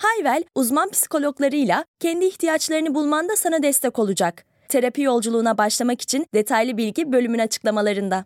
[0.00, 4.44] Hayvel, uzman psikologlarıyla kendi ihtiyaçlarını bulmanda sana destek olacak.
[4.68, 8.24] Terapi yolculuğuna başlamak için detaylı bilgi bölümün açıklamalarında.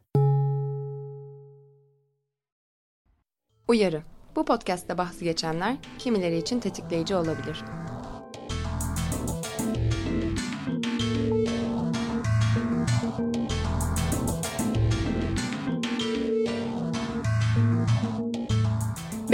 [3.68, 4.02] Uyarı.
[4.36, 7.64] Bu podcast'te bahsi geçenler kimileri için tetikleyici olabilir.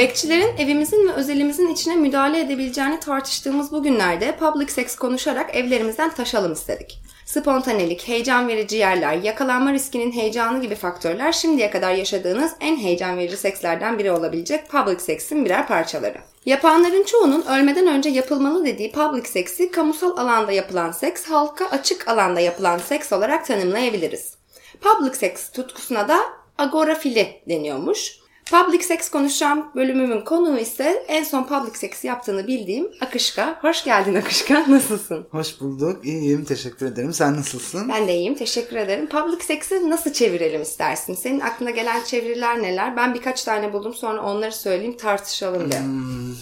[0.00, 6.52] Bekçilerin evimizin ve özelimizin içine müdahale edebileceğini tartıştığımız bu günlerde public sex konuşarak evlerimizden taşalım
[6.52, 6.98] istedik.
[7.24, 13.36] Spontanelik, heyecan verici yerler, yakalanma riskinin heyecanı gibi faktörler şimdiye kadar yaşadığınız en heyecan verici
[13.36, 16.18] sekslerden biri olabilecek public sex'in birer parçaları.
[16.46, 22.40] Yapanların çoğunun ölmeden önce yapılmalı dediği public seksi kamusal alanda yapılan seks, halka açık alanda
[22.40, 24.34] yapılan seks olarak tanımlayabiliriz.
[24.80, 26.18] Public sex tutkusuna da
[26.58, 28.19] agorafili deniyormuş.
[28.50, 33.58] Public sex konuşacağım bölümümün konuğu ise en son public sex yaptığını bildiğim Akışka.
[33.62, 34.64] Hoş geldin Akışka.
[34.68, 35.26] Nasılsın?
[35.30, 36.04] Hoş bulduk.
[36.04, 36.44] İyiyim.
[36.44, 37.12] Teşekkür ederim.
[37.12, 37.88] Sen nasılsın?
[37.88, 38.34] Ben de iyiyim.
[38.34, 39.06] Teşekkür ederim.
[39.08, 41.14] Public sex'i nasıl çevirelim istersin?
[41.14, 42.96] Senin aklına gelen çeviriler neler?
[42.96, 43.94] Ben birkaç tane buldum.
[43.94, 45.80] Sonra onları söyleyeyim tartışalım diye.
[45.80, 46.34] Hmm,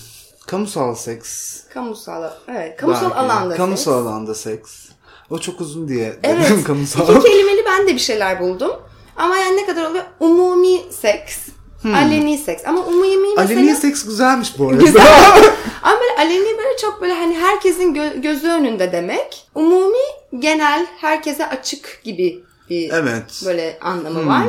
[0.47, 1.61] kamusal seks.
[1.75, 2.77] Kamusal, evet.
[2.77, 3.15] Kamusal Belki.
[3.15, 4.07] alanda Kamusal seks.
[4.07, 4.89] alanda seks.
[5.31, 6.45] O çok uzun diye Evet.
[6.51, 7.17] dedim kamusal.
[7.17, 8.73] İki kelimeli ben de bir şeyler buldum.
[9.17, 10.05] Ama yani ne kadar oluyor?
[10.21, 11.39] Umumi seks.
[11.85, 12.63] Aleni seks.
[12.67, 13.49] Ama umumi mesela...
[13.49, 13.57] Hmm.
[13.59, 14.85] Aleni seks güzelmiş bu arada.
[14.85, 15.03] Güzel.
[15.83, 19.47] Ama böyle aleni böyle çok böyle hani herkesin gö- gözü önünde demek.
[19.55, 19.99] Umumi
[20.39, 23.43] genel herkese açık gibi bir evet.
[23.47, 24.29] böyle anlamı Hmm.
[24.29, 24.43] var.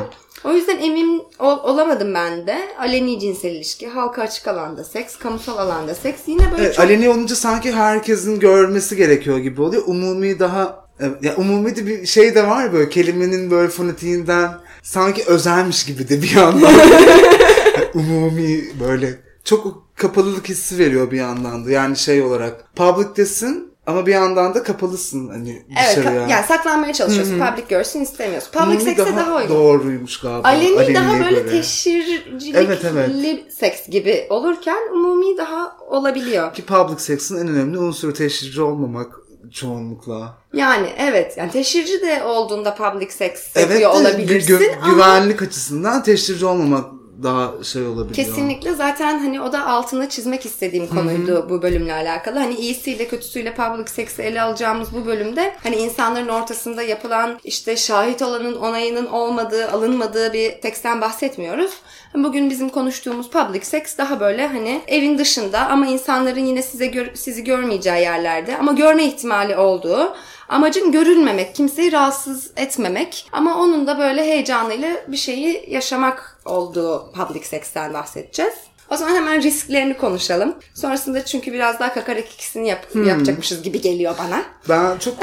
[0.44, 2.58] O yüzden emin ol- olamadım ben de.
[2.80, 6.22] Aleni cinsel ilişki, halka açık alanda seks, kamusal alanda seks.
[6.28, 6.86] Yine böyle Evet, çok...
[6.86, 9.84] aleni olunca sanki herkesin görmesi gerekiyor gibi oluyor.
[9.86, 14.52] Umumi daha Evet, ya umumi de bir şey de var böyle kelimenin böyle fonetiğinden
[14.84, 16.74] sanki özelmiş gibi de bir yandan.
[17.94, 21.72] umumi böyle çok kapalılık hissi veriyor bir yandan da.
[21.72, 26.22] Yani şey olarak public'tesin ama bir yandan da kapalısın hani Evet, dışarıya.
[26.22, 27.40] ka- yani saklanmaya çalışıyorsun.
[27.40, 28.52] Public görsün istemiyorsun.
[28.52, 29.56] Public Umumi sekse daha, uygun.
[29.56, 30.48] doğruymuş galiba.
[30.48, 31.50] Aleni daha böyle göre.
[31.50, 33.54] teşhircilik Evet, evet.
[33.54, 36.54] seks gibi olurken umumi daha olabiliyor.
[36.54, 39.16] Ki public sex'in en önemli unsuru teşhirci olmamak
[39.52, 40.38] çoğunlukla.
[40.54, 46.04] Yani evet yani teşhirci de olduğunda public sex Evet yapıyor olabilirsin gü- ama güvenlik açısından
[46.04, 48.16] teşhirci olmamak daha şey olabiliyor.
[48.16, 52.40] kesinlikle zaten hani o da altını çizmek istediğim konuydu bu bölümle alakalı.
[52.40, 58.22] Hani iyisiyle kötüsüyle public sex'i ele alacağımız bu bölümde hani insanların ortasında yapılan işte şahit
[58.22, 61.72] olanın onayının olmadığı, alınmadığı bir teksten bahsetmiyoruz.
[62.16, 67.14] Bugün bizim konuştuğumuz public sex daha böyle hani evin dışında ama insanların yine size gör-
[67.16, 70.14] sizi görmeyeceği yerlerde ama görme ihtimali olduğu
[70.50, 77.44] Amacın görülmemek, kimseyi rahatsız etmemek ama onun da böyle heyecanıyla bir şeyi yaşamak olduğu public
[77.44, 78.54] sex'ten bahsedeceğiz.
[78.92, 80.56] O zaman hemen risklerini konuşalım.
[80.74, 84.42] Sonrasında çünkü biraz daha kakarak ikisini yap- yapacakmışız gibi geliyor bana.
[84.70, 85.14] Ben çok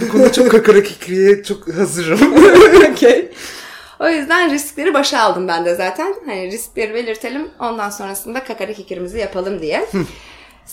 [0.00, 2.34] bu konuda çok kakara kikriye çok hazırım.
[2.92, 3.30] Okey.
[4.00, 6.14] O yüzden riskleri başa aldım ben de zaten.
[6.26, 7.50] Hani riskleri belirtelim.
[7.60, 9.86] Ondan sonrasında kakarak kikirimizi yapalım diye.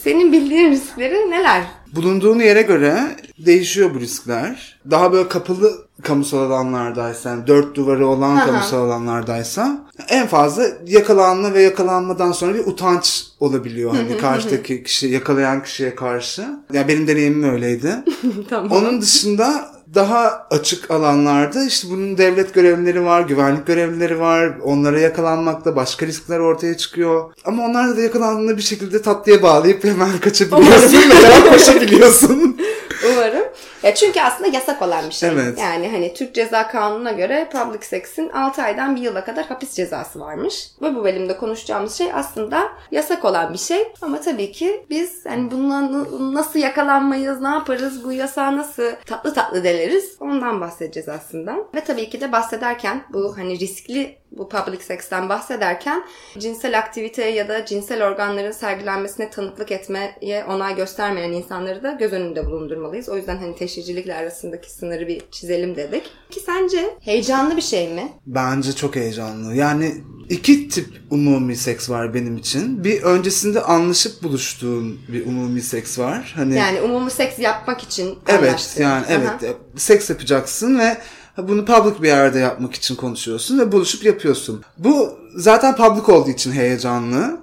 [0.04, 1.64] Senin bildiğin riskleri neler?
[1.96, 4.80] Bulunduğun yere göre değişiyor bu riskler.
[4.92, 8.46] Daha böyle kapalı kamusal alanlardaysa, yani dört duvarı olan Aha.
[8.46, 15.64] kamusal alanlardaysa en fazla yakalanma ve yakalanmadan sonra bir utanç olabiliyor hani karşıdaki kişi yakalayan
[15.64, 16.46] kişiye karşı.
[16.74, 17.96] Ya benim deneyimim öyleydi.
[18.50, 18.72] tamam.
[18.72, 24.52] Onun dışında daha açık alanlarda işte bunun devlet görevlileri var, güvenlik görevlileri var.
[24.64, 27.34] Onlara yakalanmakta başka riskler ortaya çıkıyor.
[27.46, 32.58] Ama onlar da yakalandığında bir şekilde tatlıya bağlayıp hemen kaçabiliyorsun veya koşabiliyorsun.
[33.14, 33.45] Umarım.
[33.84, 35.30] Ya çünkü aslında yasak olan bir şey.
[35.30, 35.60] Evet.
[35.60, 40.20] Yani hani Türk Ceza Kanunu'na göre public sex'in 6 aydan 1 yıla kadar hapis cezası
[40.20, 40.68] varmış.
[40.82, 43.94] Ve bu bölümde konuşacağımız şey aslında yasak olan bir şey.
[44.02, 49.64] Ama tabii ki biz hani bundan nasıl yakalanmayız, ne yaparız, bu yasağı nasıl tatlı tatlı
[49.64, 51.58] deleriz ondan bahsedeceğiz aslında.
[51.76, 56.04] Ve tabii ki de bahsederken bu hani riskli bu public sex'ten bahsederken
[56.38, 62.46] cinsel aktiviteye ya da cinsel organların sergilenmesine tanıklık etmeye onay göstermeyen insanları da göz önünde
[62.46, 63.10] bulundurmalıyız.
[63.10, 66.04] O yüzden hani teşhir temsilcilikle arasındaki sınırı bir çizelim dedik.
[66.32, 68.14] Ki sence heyecanlı bir şey mi?
[68.26, 69.56] Bence çok heyecanlı.
[69.56, 69.94] Yani
[70.30, 72.84] iki tip umumi seks var benim için.
[72.84, 76.34] Bir öncesinde anlaşıp buluştuğun bir umumi seks var.
[76.36, 78.82] Hani Yani umumi seks yapmak için Evet anlaştın.
[78.84, 79.46] yani evet Aha.
[79.46, 80.98] e, seks yapacaksın ve
[81.38, 84.64] bunu public bir yerde yapmak için konuşuyorsun ve buluşup yapıyorsun.
[84.78, 87.38] Bu zaten public olduğu için heyecanlı.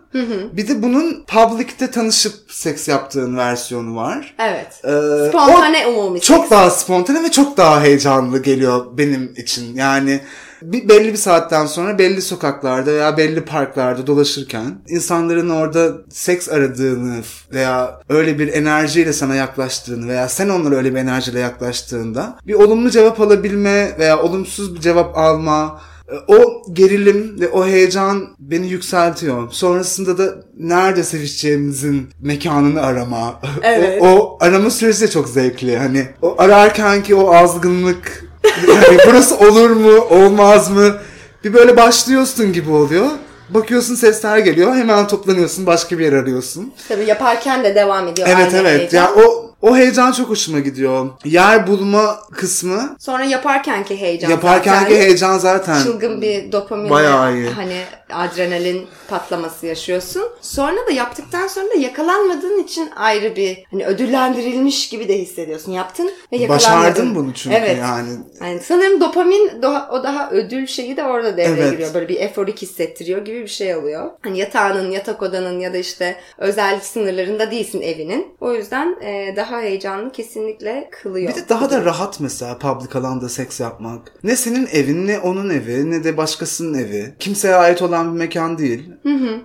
[0.53, 4.35] Bir de bunun public'te tanışıp seks yaptığın versiyonu var.
[4.39, 4.81] Evet.
[4.85, 6.27] Ee, Spontane umumi seks.
[6.27, 9.77] Çok daha spontane ve çok daha heyecanlı geliyor benim için.
[9.77, 10.21] Yani
[10.63, 17.21] bir, belli bir saatten sonra belli sokaklarda veya belli parklarda dolaşırken insanların orada seks aradığını
[17.53, 22.91] veya öyle bir enerjiyle sana yaklaştığını veya sen onlara öyle bir enerjiyle yaklaştığında bir olumlu
[22.91, 29.51] cevap alabilme veya olumsuz bir cevap alma e, o gerilim ve o heyecan beni yükseltiyor.
[29.51, 33.41] Sonrasında da nerede sevişeceğimizin mekanını arama.
[33.63, 34.03] Evet.
[34.03, 35.79] o, o arama süreci de çok zevkli.
[35.79, 38.32] Hani o ararken ki o azgınlık
[38.67, 40.97] hani burası olur mu olmaz mı
[41.45, 43.07] bir böyle başlıyorsun gibi oluyor.
[43.49, 46.73] Bakıyorsun sesler geliyor hemen toplanıyorsun başka bir yer arıyorsun.
[46.89, 48.29] Tabii yaparken de devam ediyor.
[48.31, 49.03] Evet evet heyecan.
[49.03, 51.11] ya o o heyecan çok hoşuma gidiyor.
[51.25, 57.49] Yer bulma kısmı Sonra yaparkenki heyecan yaparken zaten heyecan zaten çılgın bir dopamin Bayağı iyi.
[57.49, 57.83] hani
[58.13, 60.23] adrenalin patlaması yaşıyorsun.
[60.41, 65.73] Sonra da yaptıktan sonra da yakalanmadığın için ayrı bir hani ödüllendirilmiş gibi de hissediyorsun.
[65.73, 66.49] Yaptın ve yakalanmadın.
[66.49, 67.79] başardın bunu çünkü evet.
[67.79, 68.11] yani.
[68.41, 71.73] Yani sanırım dopamin daha, o daha ödül şeyi de orada devreye Evet.
[71.73, 71.95] giriyor.
[71.95, 74.11] Böyle bir eforik hissettiriyor gibi bir şey oluyor.
[74.23, 78.27] Hani yatağının, yatak odanın ya da işte özel sınırlarında değilsin evinin.
[78.41, 81.31] O yüzden e, daha heyecanlı kesinlikle kılıyor.
[81.31, 84.13] Bir de daha da rahat mesela public alanda seks yapmak.
[84.25, 87.15] Ne senin evin ne onun evi ne de başkasının evi.
[87.19, 88.91] Kimseye ait olan bir mekan değil.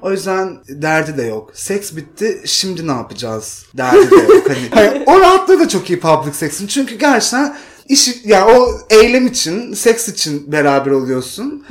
[0.01, 1.51] O yüzden derdi de yok.
[1.53, 4.49] Seks bitti şimdi ne yapacağız derdi de yok.
[4.49, 6.67] Hani, Hayır, o rahatlığı da çok iyi public seksin.
[6.67, 7.55] Çünkü gerçekten
[7.89, 11.65] iş yani o eylem için, seks için beraber oluyorsun.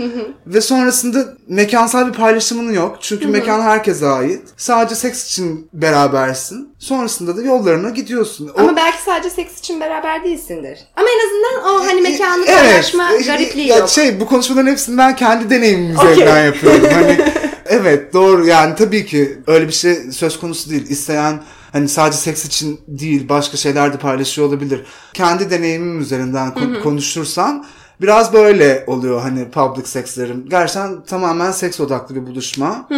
[0.47, 2.99] Ve sonrasında mekansal bir paylaşımın yok.
[3.01, 4.43] Çünkü mekan herkese ait.
[4.57, 6.69] Sadece seks için berabersin.
[6.79, 8.51] Sonrasında da yollarına gidiyorsun.
[8.57, 10.79] O- Ama belki sadece seks için beraber değilsindir.
[10.97, 12.61] Ama en azından o hani mekanı Evet.
[12.61, 13.89] paylaşma E, garipliği ya yok.
[13.89, 16.89] Şey bu konuşmaların hepsini ben kendi deneyimim üzerinden yapıyorum.
[16.93, 17.19] Hani
[17.67, 20.87] evet doğru yani tabii ki öyle bir şey söz konusu değil.
[20.91, 21.41] İsteyen
[21.73, 24.83] hani sadece seks için değil başka şeyler de paylaşıyor olabilir.
[25.15, 27.67] Kendi deneyimim üzerinden kon- konuşursam
[28.01, 30.47] biraz böyle oluyor hani public sekslerim.
[30.49, 32.89] Gerçekten tamamen seks odaklı bir buluşma.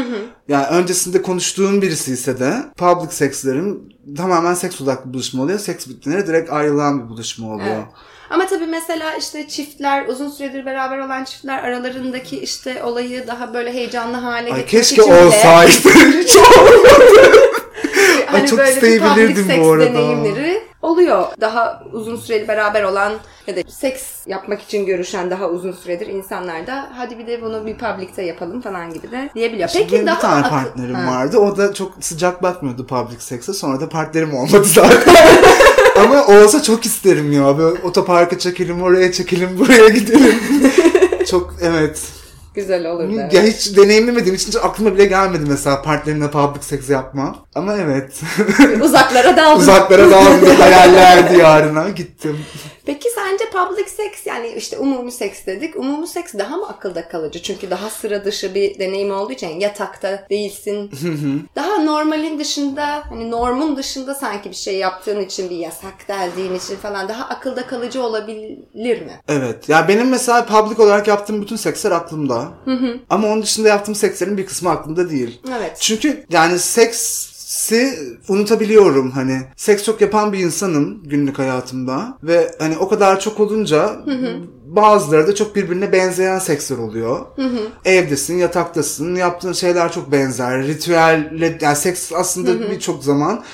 [0.48, 3.80] Yani öncesinde konuştuğum birisi ise de public sekslerim
[4.16, 5.58] tamamen seks odaklı buluşma oluyor.
[5.58, 7.68] Seks bittiğinde direkt ayrılan bir buluşma oluyor.
[7.76, 7.84] Evet.
[8.30, 13.72] Ama tabii mesela işte çiftler, uzun süredir beraber olan çiftler aralarındaki işte olayı daha böyle
[13.72, 15.70] heyecanlı hale getirmek keşke için bile olsaydı.
[16.22, 16.36] Hiç
[18.38, 19.84] hani çok böyle bir public seks bu arada.
[19.84, 21.24] deneyimleri oluyor.
[21.40, 23.12] Daha uzun süreli beraber olan
[23.46, 27.66] ya da seks yapmak için görüşen daha uzun süredir insanlar da hadi bir de bunu
[27.66, 29.68] bir public'te yapalım falan gibi de diyebiliyor.
[29.72, 31.12] Peki, Peki Benim daha bir tane partnerim Ha.
[31.12, 31.38] vardı.
[31.38, 33.52] O da çok sıcak bakmıyordu public seks'e.
[33.52, 35.14] Sonra da partnerim olmadı zaten.
[36.04, 37.58] Ama olsa çok isterim ya.
[37.58, 40.40] Böyle otoparka çekelim, oraya çekelim, buraya gidelim.
[41.30, 42.02] çok evet.
[42.58, 43.16] Güzel olurdu.
[43.20, 43.32] evet.
[43.32, 47.36] Ya hiç deneyimlemediğim için hiç aklıma bile gelmedi mesela partnerimle public seks yapma.
[47.54, 48.20] Ama evet.
[48.82, 49.60] Uzaklara daldın.
[49.60, 52.38] Uzaklara daldım hayaller diyarına gittim.
[52.86, 55.76] Peki sence public seks yani işte umumi seks dedik.
[55.76, 57.42] Umumi seks daha mı akılda kalıcı?
[57.42, 60.90] Çünkü daha sıra dışı bir deneyim olduğu için yatakta değilsin.
[61.56, 66.76] daha normalin dışında hani normun dışında sanki bir şey yaptığın için bir yasak deldiğin için
[66.76, 69.12] falan daha akılda kalıcı olabilir mi?
[69.28, 69.68] Evet.
[69.68, 72.47] Ya benim mesela public olarak yaptığım bütün seksler aklımda.
[73.10, 75.40] Ama onun dışında yaptığım sekslerin bir kısmı aklımda değil.
[75.58, 75.76] Evet.
[75.80, 77.94] Çünkü yani seksi
[78.28, 79.42] unutabiliyorum hani.
[79.56, 83.96] Seks çok yapan bir insanım günlük hayatımda ve hani o kadar çok olunca
[84.66, 87.26] bazıları da çok birbirine benzeyen seksler oluyor.
[87.84, 90.62] Evdesin, yataktasın, yaptığın şeyler çok benzer.
[90.62, 93.44] Ritüelle yani seks aslında birçok zaman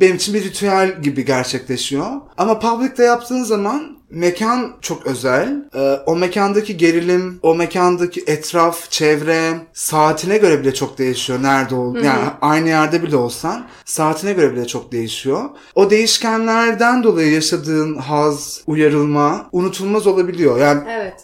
[0.00, 2.06] benim için bir ritüel gibi gerçekleşiyor.
[2.38, 5.64] Ama public'te yaptığın zaman mekan çok özel.
[5.74, 11.42] Ee, o mekandaki gerilim, o mekandaki etraf, çevre, saatine göre bile çok değişiyor.
[11.42, 15.44] Nerede ol, yani aynı yerde bile olsan saatine göre bile çok değişiyor.
[15.74, 20.58] O değişkenlerden dolayı yaşadığın haz, uyarılma unutulmaz olabiliyor.
[20.58, 21.14] Yani Evet.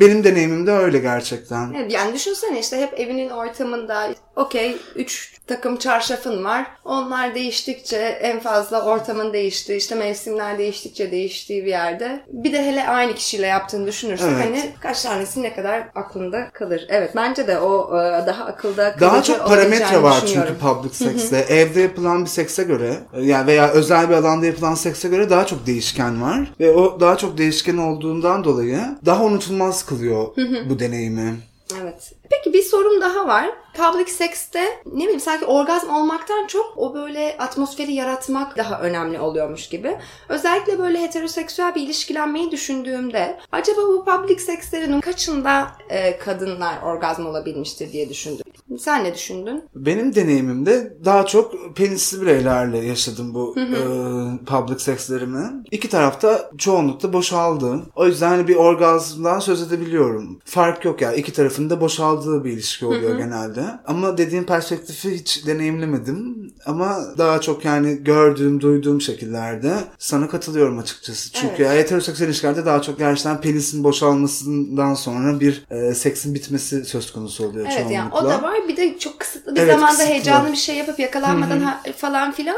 [0.00, 1.74] benim deneyimim de öyle gerçekten.
[1.76, 6.66] Evet, yani düşünsene işte hep evinin ortamında okey 3 takım çarşafın var.
[6.84, 12.88] Onlar değiştikçe en fazla ortamın değiştiği işte mevsimler değiştikçe değiştiği bir yerde Bir de hele
[12.88, 14.44] aynı kişiyle yaptığını düşünürsek Evet.
[14.44, 16.86] hani kaç tanesi ne kadar aklında kalır.
[16.88, 21.36] Evet bence de o e, daha akılda Daha çok parametre var çünkü public sex'te.
[21.38, 25.66] Evde yapılan bir sekse göre yani veya özel bir alanda yapılan sekse göre daha çok
[25.66, 26.52] değişken var.
[26.60, 30.26] Ve o daha çok değişken olduğundan dolayı daha unutulmaz kılıyor
[30.70, 31.34] bu deneyimi.
[31.82, 32.12] Evet.
[32.30, 33.50] Peki bir sorum daha var.
[33.76, 39.68] Public sex'te ne bileyim sanki orgazm olmaktan çok o böyle atmosferi yaratmak daha önemli oluyormuş
[39.68, 39.98] gibi.
[40.28, 47.92] Özellikle böyle heteroseksüel bir ilişkilenmeyi düşündüğümde acaba bu public sexlerin kaçında e, kadınlar orgazm olabilmiştir
[47.92, 48.44] diye düşündüm.
[48.78, 49.64] Sen ne düşündün?
[49.74, 53.74] Benim deneyimimde daha çok penisli bireylerle yaşadım bu e,
[54.46, 55.64] public sexlerimi.
[55.70, 57.82] İki tarafta çoğunlukla boşaldı.
[57.96, 60.38] O yüzden hani bir orgazmdan söz edebiliyorum.
[60.44, 61.12] Fark yok ya.
[61.12, 63.65] iki tarafın da boşaldığı bir ilişki oluyor genelde.
[63.86, 66.36] Ama dediğim perspektifi hiç deneyimlemedim.
[66.66, 71.32] Ama daha çok yani gördüğüm, duyduğum şekillerde sana katılıyorum açıkçası.
[71.32, 71.78] Çünkü Evet.
[71.84, 77.66] heteroseksüel ilişkilerde daha çok gerçekten penisin boşalmasından sonra bir e, seksin bitmesi söz konusu oluyor
[77.70, 78.38] Evet yani o çoğunlukla.
[78.38, 78.56] da var.
[78.68, 80.10] Bir de çok kısıtlı bir Evet, zamanda kısıtlı.
[80.10, 82.56] heyecanlı bir şey yapıp yakalanmadan ha- falan filan.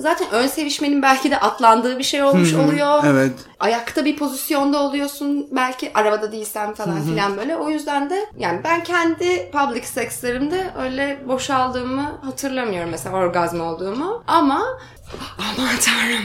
[0.00, 3.02] Zaten ön sevişmenin belki de atlandığı bir şey olmuş oluyor.
[3.06, 3.32] Evet.
[3.60, 5.48] Ayakta bir pozisyonda oluyorsun.
[5.50, 7.56] Belki arabada değilsen falan filan böyle.
[7.56, 9.82] O yüzden de yani ben kendi public
[10.50, 14.22] sexlerimde öyle boşaldığımı hatırlamıyorum mesela orgazm olduğumu.
[14.26, 14.60] Ama
[15.38, 16.24] aman tanrım.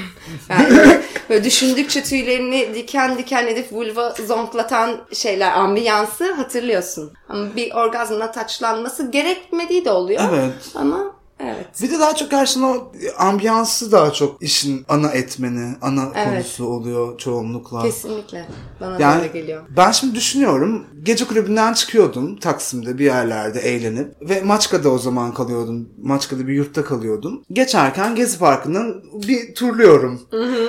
[0.50, 7.14] Yani böyle düşündükçe tüylerini diken diken edip vulva zonklatan şeyler, ambiyansı hatırlıyorsun.
[7.30, 10.22] Ama bir orgazmla taçlanması gerekmediği de oluyor.
[10.30, 10.54] Evet.
[10.76, 11.66] Ama evet.
[11.82, 16.28] Bir de daha çok gerçekten o ambiyansı daha çok işin ana etmeni, ana Evet.
[16.34, 17.82] konusu oluyor çoğunlukla.
[17.82, 18.46] Kesinlikle.
[18.82, 19.62] Bana da Yani öyle geliyor.
[19.78, 20.84] ben şimdi düşünüyorum.
[21.04, 25.90] Gece kulübünden çıkıyordum Taksim'de bir yerlerde eğlenip ve Maçka'da o zaman kalıyordum.
[26.04, 27.44] Maçka'da bir yurtta kalıyordum.
[27.54, 30.22] Geçerken Gezi Parkı'ndan bir turluyorum.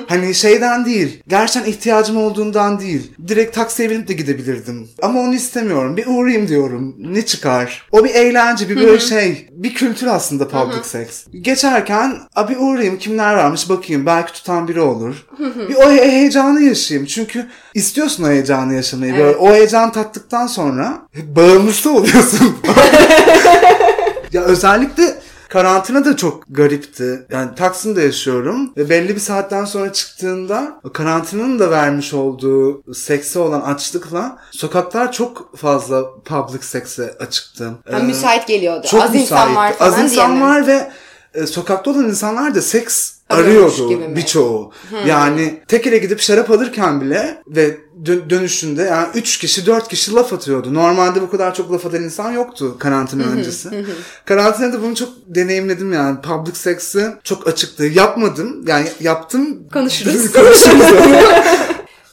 [0.09, 1.23] Hani şeyden değil.
[1.29, 3.13] Gerçekten ihtiyacım olduğundan değil.
[3.29, 4.89] Direkt taksiye binip de gidebilirdim.
[5.03, 5.97] Ama onu istemiyorum.
[5.97, 6.95] Bir uğrayayım diyorum.
[6.99, 7.89] Ne çıkar?
[7.93, 9.49] O bir eğlence, bir böyle şey.
[9.53, 11.27] Bir kültür aslında public sex.
[11.41, 14.07] Geçerken abi uğrayayım kimler varmış bakayım.
[14.07, 15.27] Belki tutan biri olur.
[15.69, 17.07] bir o he- heyecanı yaşayayım.
[17.07, 19.13] Çünkü istiyorsun o heyecanı yaşamayı.
[19.13, 19.37] Böyle Evet.
[19.41, 20.99] o heyecan tattıktan sonra
[21.37, 22.57] bağımlısı oluyorsun.
[24.33, 25.15] ya özellikle
[25.61, 27.27] karantina da çok garipti.
[27.31, 33.61] Yani Taksim'de yaşıyorum ve belli bir saatten sonra çıktığında karantinanın da vermiş olduğu sekse olan
[33.61, 37.65] açlıkla sokaklar çok fazla public sekse açıktı.
[37.91, 38.87] Ha, Ee, müsait geliyordu.
[38.91, 40.45] çok Az insan var falan Az insan diye mi?
[40.45, 40.91] var ve
[41.37, 44.73] e, sokakta olan insanlar da seks Arıyormuş arıyordu birçoğu.
[45.07, 50.13] Yani tek ele gidip şarap alırken bile ve dö- dönüşünde yani 3 kişi 4 kişi
[50.15, 50.75] laf atıyordu.
[50.75, 53.85] Normalde bu kadar çok laf atan insan yoktu karantina öncesi.
[54.25, 56.21] Karantinada bunu çok deneyimledim yani.
[56.21, 57.85] Public sex'i çok açıktı.
[57.85, 58.65] Yapmadım.
[58.67, 59.69] Yani yaptım.
[59.73, 60.33] Konuşuruz.
[60.33, 60.87] Konuşuruz.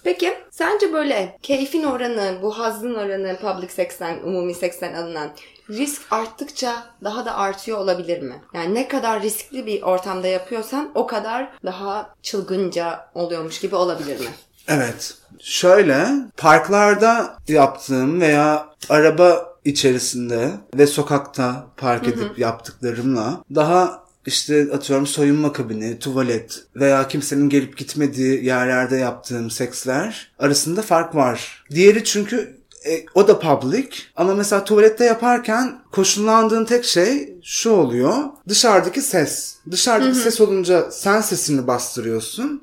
[0.03, 5.29] Peki sence böyle keyfin oranı, bu hazzın oranı public seksten, umumi seksten alınan
[5.69, 8.41] risk arttıkça daha da artıyor olabilir mi?
[8.53, 14.27] Yani ne kadar riskli bir ortamda yapıyorsan o kadar daha çılgınca oluyormuş gibi olabilir mi?
[14.67, 15.17] Evet.
[15.39, 16.07] Şöyle
[16.37, 25.99] parklarda yaptığım veya araba içerisinde ve sokakta park edip yaptıklarımla daha işte atıyorum soyunma kabini,
[25.99, 31.63] tuvalet veya kimsenin gelip gitmediği yerlerde yaptığım seksler arasında fark var.
[31.71, 38.13] Diğeri çünkü e, o da public ama mesela tuvalette yaparken koşullandığın tek şey şu oluyor.
[38.47, 39.55] Dışarıdaki ses.
[39.71, 42.61] Dışarıdaki ses olunca sen sesini bastırıyorsun.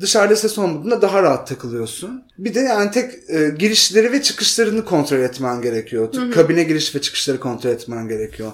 [0.00, 2.22] Dışarıda ses olmadığında daha rahat takılıyorsun.
[2.38, 6.08] Bir de yani tek e, girişleri ve çıkışlarını kontrol etmen gerekiyor.
[6.34, 8.52] Kabine giriş ve çıkışları kontrol etmen gerekiyor.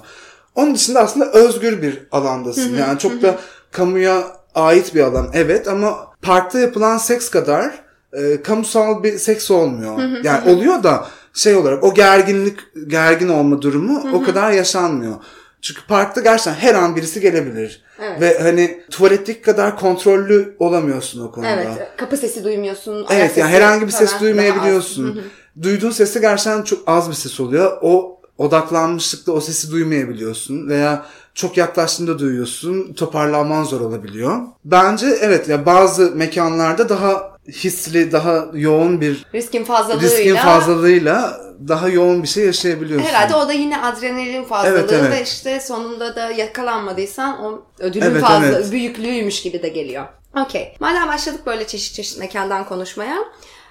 [0.56, 2.76] Onun dışında aslında özgür bir alandasın.
[2.76, 3.36] Yani çok da
[3.72, 5.30] kamuya ait bir alan.
[5.32, 7.74] Evet ama parkta yapılan seks kadar
[8.12, 9.98] e, kamusal bir seks olmuyor.
[10.22, 15.14] Yani oluyor da şey olarak o gerginlik gergin olma durumu o kadar yaşanmıyor.
[15.62, 17.82] Çünkü parkta gerçekten her an birisi gelebilir.
[18.00, 18.20] Evet.
[18.20, 21.50] Ve hani tuvaletteki kadar kontrollü olamıyorsun o konuda.
[21.50, 21.88] Evet.
[21.96, 23.06] Kapı sesi duymuyorsun.
[23.10, 25.22] Evet yani herhangi bir ses falan daha duymayabiliyorsun.
[25.62, 27.78] Duyduğun sesi gerçekten çok az bir ses oluyor.
[27.82, 32.92] O odaklanmışlıkla o sesi duymayabiliyorsun veya çok yaklaştığında duyuyorsun.
[32.92, 34.40] Toparlanman zor olabiliyor.
[34.64, 39.26] Bence evet ya bazı mekanlarda daha hisli, daha yoğun bir.
[39.34, 40.10] Riskin fazlalığıyla.
[40.10, 43.06] riskin fazlalığıyla daha yoğun bir şey yaşayabiliyorsun.
[43.06, 45.12] Herhalde o da yine adrenalin fazlalığı Evet, evet.
[45.12, 48.72] ve işte sonunda da yakalanmadıysan o ödülün Evet, fazla evet.
[48.72, 50.04] büyüklüğüymüş gibi de geliyor.
[50.44, 50.76] Okey.
[50.80, 53.16] Madem başladık böyle çeşit çeşit mekandan konuşmaya.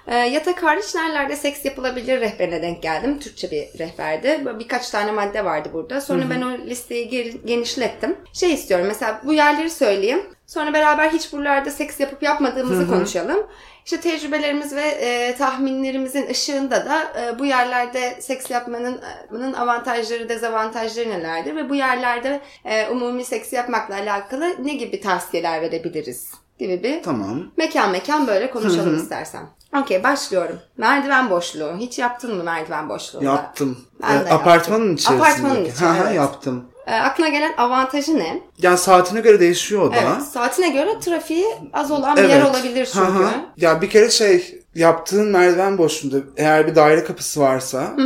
[0.06, 3.18] E, yatak hariç nerelerde seks yapılabilir rehberine denk geldim.
[3.18, 4.42] Türkçe bir rehberdi.
[4.44, 6.00] Böyle birkaç tane madde vardı burada.
[6.00, 8.16] Sonra ben o listeyi genişlettim.
[8.32, 10.22] Şey istiyorum mesela bu yerleri söyleyeyim.
[10.46, 13.46] Sonra beraber hiç buralarda seks yapıp yapmadığımızı konuşalım.
[13.84, 20.28] İşte tecrübelerimiz ve e, tahminlerimizin ışığında da e, bu yerlerde seks yapmanın e, bunun avantajları,
[20.28, 26.82] dezavantajları nelerdir ve bu yerlerde e, umumi seks yapmakla alakalı ne gibi tavsiyeler verebiliriz gibi
[26.82, 27.52] bir Tamam.
[27.56, 29.46] mekan mekan böyle konuşalım istersen.
[29.82, 30.58] Okey başlıyorum.
[30.76, 31.76] Merdiven boşluğu.
[31.78, 33.24] Hiç yaptın mı merdiven boşluğu?
[33.24, 33.78] Yaptım.
[34.02, 35.22] Ben de Ee, apartmanın içerisinde.
[35.22, 36.16] Apartmanın Hı hı, evet.
[36.16, 36.64] yaptım.
[36.86, 38.40] E, aklına gelen avantajı ne?
[38.58, 39.96] Yani saatine göre değişiyor o da.
[39.96, 43.06] Evet, saatine göre trafiği az olan bir yer olabilir çünkü.
[43.06, 43.28] Hı hı.
[43.56, 47.96] Ya bir kere şey yaptığın merdiven boşluğunda eğer bir daire kapısı varsa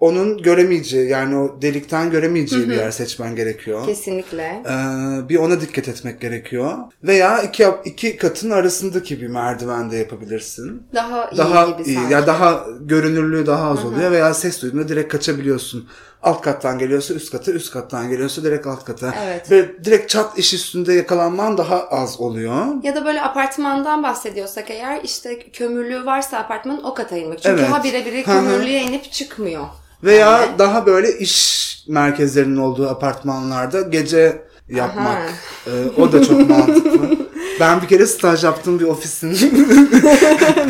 [0.00, 3.86] onun göremeyeceği yani o delikten göremeyeceği bir yer seçmen gerekiyor.
[3.86, 4.42] Kesinlikle.
[4.42, 6.72] Ee, bir ona dikkat etmek gerekiyor.
[7.02, 10.82] Veya iki, iki katın arasındaki bir merdiven de yapabilirsin.
[10.94, 11.94] Daha iyi Daha gibi iyi.
[11.94, 12.12] sanki.
[12.12, 15.88] Ya daha görünürlüğü daha az oluyor veya ses duyduğunda direkt kaçabiliyorsun.
[16.24, 19.14] Alt kattan geliyorsa üst kata, üst kattan geliyorsa direkt alt kata.
[19.24, 19.50] Evet.
[19.50, 22.66] Ve direkt çat iş üstünde yakalanman daha az oluyor.
[22.82, 27.42] Ya da böyle apartmandan bahsediyorsak eğer işte kömürlüğü varsa apartmanın o kata inmek.
[27.42, 27.72] Çünkü Evet.
[27.72, 28.24] ha bire bire Hı hı.
[28.24, 29.64] kömürlüğe inip çıkmıyor.
[30.04, 30.58] Veya Yani.
[30.58, 35.32] daha böyle iş merkezlerinin olduğu apartmanlarda gece yapmak.
[35.66, 37.16] Ee, o da çok mantıklı.
[37.60, 39.28] Ben bir kere staj yaptığım bir ofisin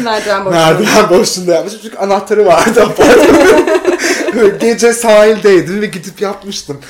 [0.04, 0.50] Merdiven boşluğu.
[0.50, 1.80] merdiven boşluğunda yapmıştım.
[1.82, 2.88] Çünkü anahtarı vardı
[4.60, 6.80] gece sahildeydim ve gidip yapmıştım.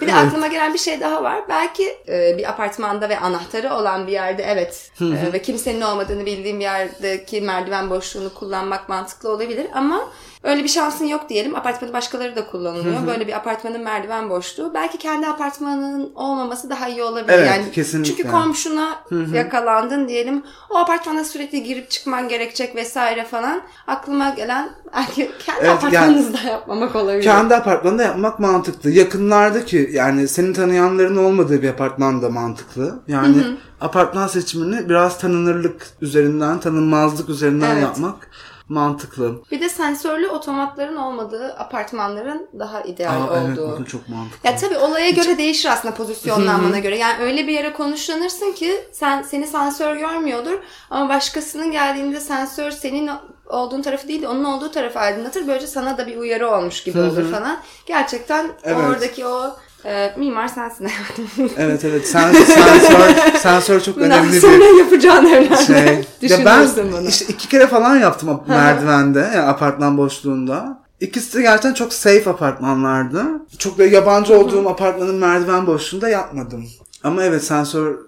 [0.00, 1.40] Bir de aklıma gelen bir şey daha var.
[1.48, 6.60] Belki e, bir apartmanda ve anahtarı olan bir yerde evet e, ve kimsenin olmadığını bildiğim
[6.60, 10.08] yerdeki merdiven boşluğunu kullanmak mantıklı olabilir ama
[10.42, 11.56] öyle bir şansın yok diyelim.
[11.56, 13.06] Apartmanı başkaları da kullanılıyor.
[13.06, 14.74] Böyle bir apartmanın merdiven boşluğu.
[14.74, 17.38] Belki kendi apartmanının olmaması daha iyi olabilir.
[17.38, 18.16] Evet, yani kesinlikle.
[18.16, 20.42] Çünkü komşuna yakalandın diyelim.
[20.70, 23.62] O apartmana sürekli girip çıkman gerekecek vesaire falan.
[23.86, 27.22] Aklıma gelen belki kendi Evet, apartmanınızda yapmamak olabilir.
[27.22, 28.90] Kendi apartmanında yapmak mantıklı.
[28.90, 33.02] Yakınlardaki yani senin tanıyanların olmadığı bir apartman da mantıklı.
[33.08, 33.36] Yani
[33.80, 37.82] apartman seçimini biraz tanınırlık üzerinden, tanınmazlık üzerinden Evet.
[37.82, 38.28] yapmak
[38.72, 39.42] mantıklı.
[39.50, 43.72] Bir de sensörlü otomatların olmadığı apartmanların daha ideal Aa, evet olduğu.
[43.76, 44.48] o da çok mantıklı.
[44.48, 46.98] Ya tabii olaya göre değişir aslında pozisyonlanmana göre.
[46.98, 50.58] Yani öyle bir yere konuşlanırsın ki sen seni sensör görmüyordur
[50.90, 53.10] ama başkasının geldiğinde sensör senin
[53.46, 55.46] olduğun tarafı değil de onun olduğu tarafı aydınlatır.
[55.46, 57.58] Böylece sana da bir uyarı olmuş gibi olur falan.
[57.86, 58.76] Gerçekten Evet.
[58.88, 61.28] oradaki o e, mimar sensin hayatım.
[61.56, 66.06] Evet evet sen, sensör, sensör çok önemli sonra bir yapacağın herhalde.
[66.20, 66.28] şey.
[66.30, 67.08] ya ben bunu.
[67.08, 70.82] işte iki kere falan yaptım merdivende yani apartman boşluğunda.
[71.00, 73.24] İkisi de gerçekten çok safe apartmanlardı.
[73.58, 76.64] Çok böyle yabancı olduğum apartmanın merdiven boşluğunda yapmadım.
[77.04, 77.98] Ama evet sensör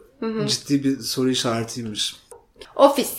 [0.47, 2.17] ciddi bir soru işaretiymiş.
[2.77, 3.11] Ofis.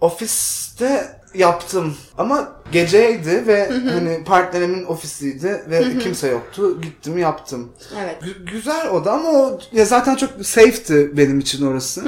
[0.00, 6.80] Ofiste yaptım ama geceydi ve hani partnerimin ofisiydi ve kimse yoktu.
[6.82, 7.72] Gittim yaptım.
[8.02, 8.16] Evet.
[8.22, 12.02] Gü- güzel oda ama o ya zaten çok safe'ti benim için orası.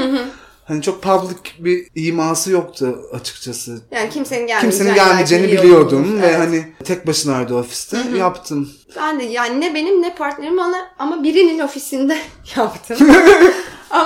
[0.65, 3.81] Hani çok public bir iması yoktu açıkçası.
[3.91, 6.23] Yani kimsenin gelmeyeceğini, Kimsenin gelmeyeceğini biliyordum biliyordunuz.
[6.23, 6.39] ve Evet.
[6.39, 7.99] hani tek başınaydı ofiste.
[8.19, 8.71] Yaptım.
[8.97, 12.19] Ben de yani ne benim ne partnerim ona ama birinin ofisinde
[12.57, 12.97] yaptım.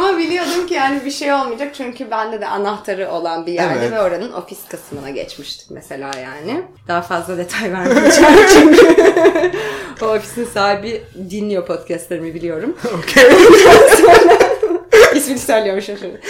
[0.00, 3.92] ama biliyordum ki yani bir şey olmayacak çünkü bende de anahtarı olan bir yerde Evet.
[3.92, 6.62] ve oranın ofis kısmına geçmiştik mesela yani.
[6.88, 9.52] Daha fazla detay vermeyeceğim çünkü
[10.02, 12.76] o ofisin sahibi dinliyor podcastlerimi biliyorum.
[12.98, 13.24] Okey.
[15.14, 16.20] İsmini söylüyormuşum şimdi.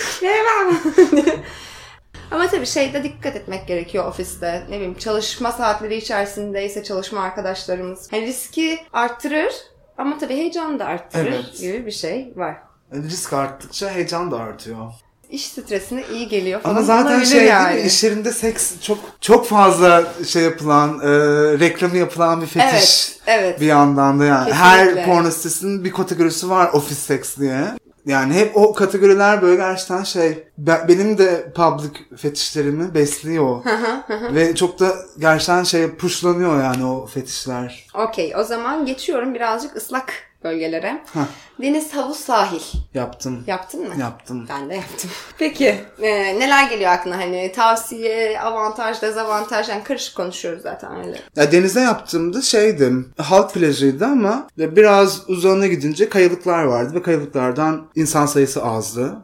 [2.30, 4.62] Ama tabii şeyde dikkat etmek gerekiyor ofiste.
[4.68, 8.08] Ne bileyim çalışma saatleri içerisindeyse çalışma arkadaşlarımız.
[8.12, 9.54] Yani riski arttırır
[9.98, 11.60] ama tabii heyecanı da arttırır Evet.
[11.60, 12.56] gibi bir şey var.
[12.92, 14.92] Risk arttıkça heyecan da artıyor.
[15.30, 16.74] İş stresine iyi geliyor falan.
[16.74, 17.72] Ama zaten şey yani.
[17.72, 17.88] değil mi?
[17.88, 21.08] İş yerinde seks çok çok fazla şey yapılan, e,
[21.60, 23.12] reklamı yapılan bir fetiş.
[23.26, 23.60] Evet, evet.
[23.60, 24.44] Bir yandan da yani.
[24.50, 24.64] Kesinlikle.
[24.64, 27.64] Her porno sitesinin bir kategorisi var ofis seks diye.
[28.06, 33.64] Yani hep o kategoriler böyle gerçekten şey be- benim de public fetişlerimi besliyor.
[34.34, 37.86] Ve çok da gerçekten şey pushlanıyor yani o fetişler.
[37.94, 40.12] Okey o zaman geçiyorum birazcık ıslak
[40.44, 41.02] bölgelere.
[41.14, 41.26] Hah.
[41.62, 42.60] Deniz, havuz, sahil.
[42.94, 43.44] Yaptım.
[43.46, 43.94] Yaptın mı?
[44.00, 44.46] Yaptım.
[44.48, 45.10] Ben de yaptım.
[45.38, 51.18] Peki e, neler geliyor aklına hani tavsiye, avantaj, dezavantaj yani karışık konuşuyoruz zaten öyle.
[51.36, 53.12] Ya denize yaptığımda şeydim.
[53.18, 59.16] Halk plajıydı ama biraz uzağına gidince kayalıklar vardı ve kayalıklardan insan sayısı azdı.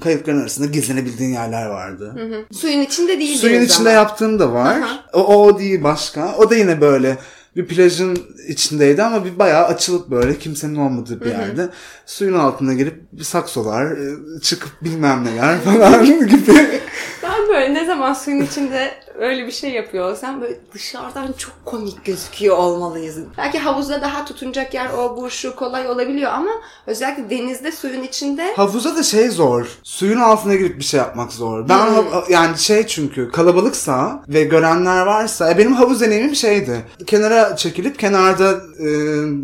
[0.00, 2.14] Kayalıkların arasında gizlenebildiğin yerler vardı.
[2.52, 5.04] Suyun içinde değil Suyun içinde yaptığım da var.
[5.12, 6.34] O, o değil başka.
[6.38, 7.18] O da yine böyle
[7.56, 11.68] bir plajın içindeydi ama bir bayağı açılıp böyle kimsenin olmadığı bir yerde.
[12.06, 16.80] Suyun altına girip bir saksolar, e, çıkıp bilmem neler falan gibi.
[17.22, 22.04] Ben böyle ne zaman suyun içinde öyle bir şey yapıyor olsam böyle dışarıdan çok komik
[22.04, 23.16] gözüküyor olmalıyız.
[23.38, 26.50] Belki havuzda daha tutunacak yer o bu şu kolay olabiliyor ama
[26.86, 29.66] özellikle denizde suyun içinde Havuza da şey zor.
[29.82, 31.68] Suyun altına girip bir şey yapmak zor.
[31.68, 31.94] Ben Hmm.
[31.96, 36.82] hav- yani şey çünkü kalabalıksa ve görenler varsa e, benim havuz deneyimim şeydi.
[37.06, 38.86] Kenara çekilip kenarda e,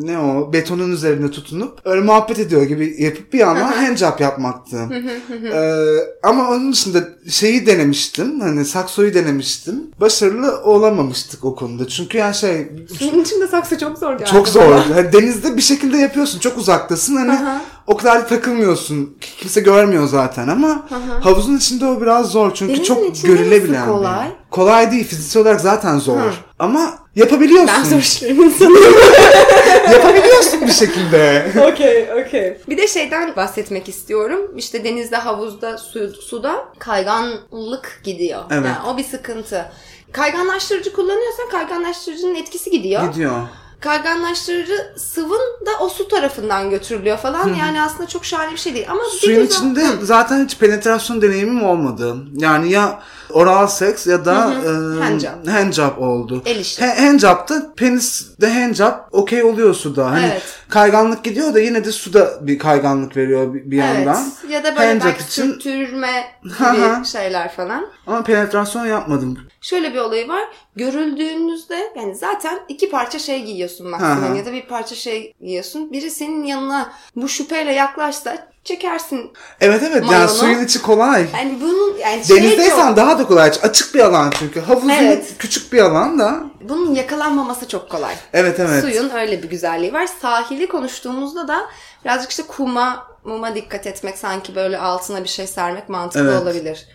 [0.06, 4.78] ne o betonun üzerinde tutunup öyle muhabbet ediyor gibi yapıp bir yandan handjob yapmaktı.
[5.54, 5.60] E,
[6.22, 6.98] ama onun dışında
[7.30, 8.40] şeyi denemiştim.
[8.40, 9.57] Hani saksoyu denemiştim.
[10.00, 11.88] Başarılı olamamıştık o konuda.
[11.88, 14.30] Çünkü yani şey suyun içinde saksı çok zor geldi.
[14.30, 14.72] çok zor.
[14.94, 16.38] Hani denizde bir şekilde yapıyorsun.
[16.38, 17.16] Çok uzaktasın.
[17.16, 19.16] Hani o kadar da takılmıyorsun.
[19.20, 20.86] Kimse görmüyor zaten ama
[21.20, 22.54] havuzun içinde o biraz zor.
[22.54, 23.80] Çünkü Denizin çok görülebilen.
[23.80, 24.28] nasıl bir- kolay?
[24.50, 25.04] Kolay değil.
[25.08, 26.20] Fiziksel olarak zaten zor.
[26.58, 27.68] Ama yapabiliyorsun.
[27.68, 28.94] Ben zor işlerin insanıyım.
[29.92, 31.46] yapabiliyorsun bir şekilde.
[31.72, 32.56] Okey, okey.
[32.68, 34.52] Bir de şeyden bahsetmek istiyorum.
[34.56, 38.42] İşte denizde, havuzda, su, suda kayganlık gidiyor.
[38.50, 38.66] Evet.
[38.66, 39.64] Yani o bir sıkıntı.
[40.12, 43.08] Kayganlaştırıcı kullanıyorsan kayganlaştırıcının etkisi gidiyor.
[43.12, 43.40] Gidiyor.
[43.80, 47.54] Kayganlaştırıcı sıvın da o su tarafından götürülüyor falan.
[47.54, 48.86] Yani aslında çok şahane bir şey değil.
[48.90, 52.16] Ama Suyun güzel- içinde zaten hiç penetrasyon deneyimim olmadı.
[52.36, 54.68] Yani ya oral seks ya da e,
[55.04, 55.46] Handjob.
[55.48, 56.42] handjob oldu.
[56.46, 56.84] El işi.
[56.86, 60.10] Ha- handjob'da penis de handjob okey oluyor suda.
[60.10, 60.42] Hani Evet.
[60.68, 63.94] kayganlık gidiyor da yine de suda bir kayganlık veriyor bir, bir Evet.
[64.06, 64.32] yandan.
[64.48, 66.24] Ya da böyle Handjob belki için- sürtürme
[66.58, 66.96] Hı hı.
[66.96, 67.86] gibi şeyler falan.
[68.06, 69.38] Ama penetrasyon yapmadım.
[69.60, 70.42] Şöyle bir olayı var.
[70.76, 75.92] Görüldüğünüzde yani zaten iki parça şey giyiyorsun Hı maksimum ya da bir parça şey giyiyorsun.
[75.92, 79.30] Biri senin yanına bu şüpheyle yaklaşsa çekersin.
[79.60, 80.28] Evet evet yani Mayonu.
[80.28, 81.26] suyun içi kolay.
[81.34, 83.52] Yani bunun yani şey Denizdeysen çok, daha da kolay.
[83.62, 84.60] Açık bir alan çünkü.
[84.60, 85.34] Havuzun Evet.
[85.38, 86.40] küçük bir alan da.
[86.60, 88.14] bunun yakalanmaması çok kolay.
[88.32, 88.82] Evet evet.
[88.82, 90.06] Suyun öyle bir güzelliği var.
[90.20, 91.66] Sahili konuştuğumuzda da
[92.04, 96.42] birazcık işte kuma muma dikkat etmek sanki böyle altına bir şey sermek mantıklı Evet.
[96.42, 96.86] olabilir.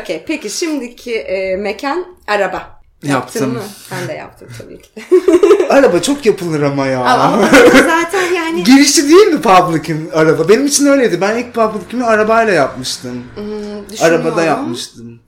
[0.00, 2.79] Okey peki şimdiki e, mekan araba.
[3.02, 3.62] Yaptın Yaptım.
[3.62, 3.68] mı?
[3.92, 4.90] Ben de yaptım tabii ki.
[5.68, 7.04] Araba çok yapılır ama ya.
[7.04, 10.48] Ama zaten yani Girişi değil mi Public'in araba?
[10.48, 11.20] Benim için öyleydi.
[11.20, 13.22] Ben ilk Public'imi arabayla yapmıştım.
[13.34, 14.06] Hmm.
[14.06, 15.20] Arabada yapmıştım.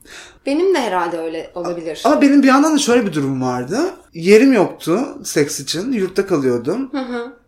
[0.45, 2.01] Benim de herhalde öyle olabilir.
[2.05, 3.79] Ama benim bir yandan da şöyle bir durum vardı.
[4.13, 5.91] Yerim yoktu seks için.
[5.91, 6.91] Yurtta kalıyordum.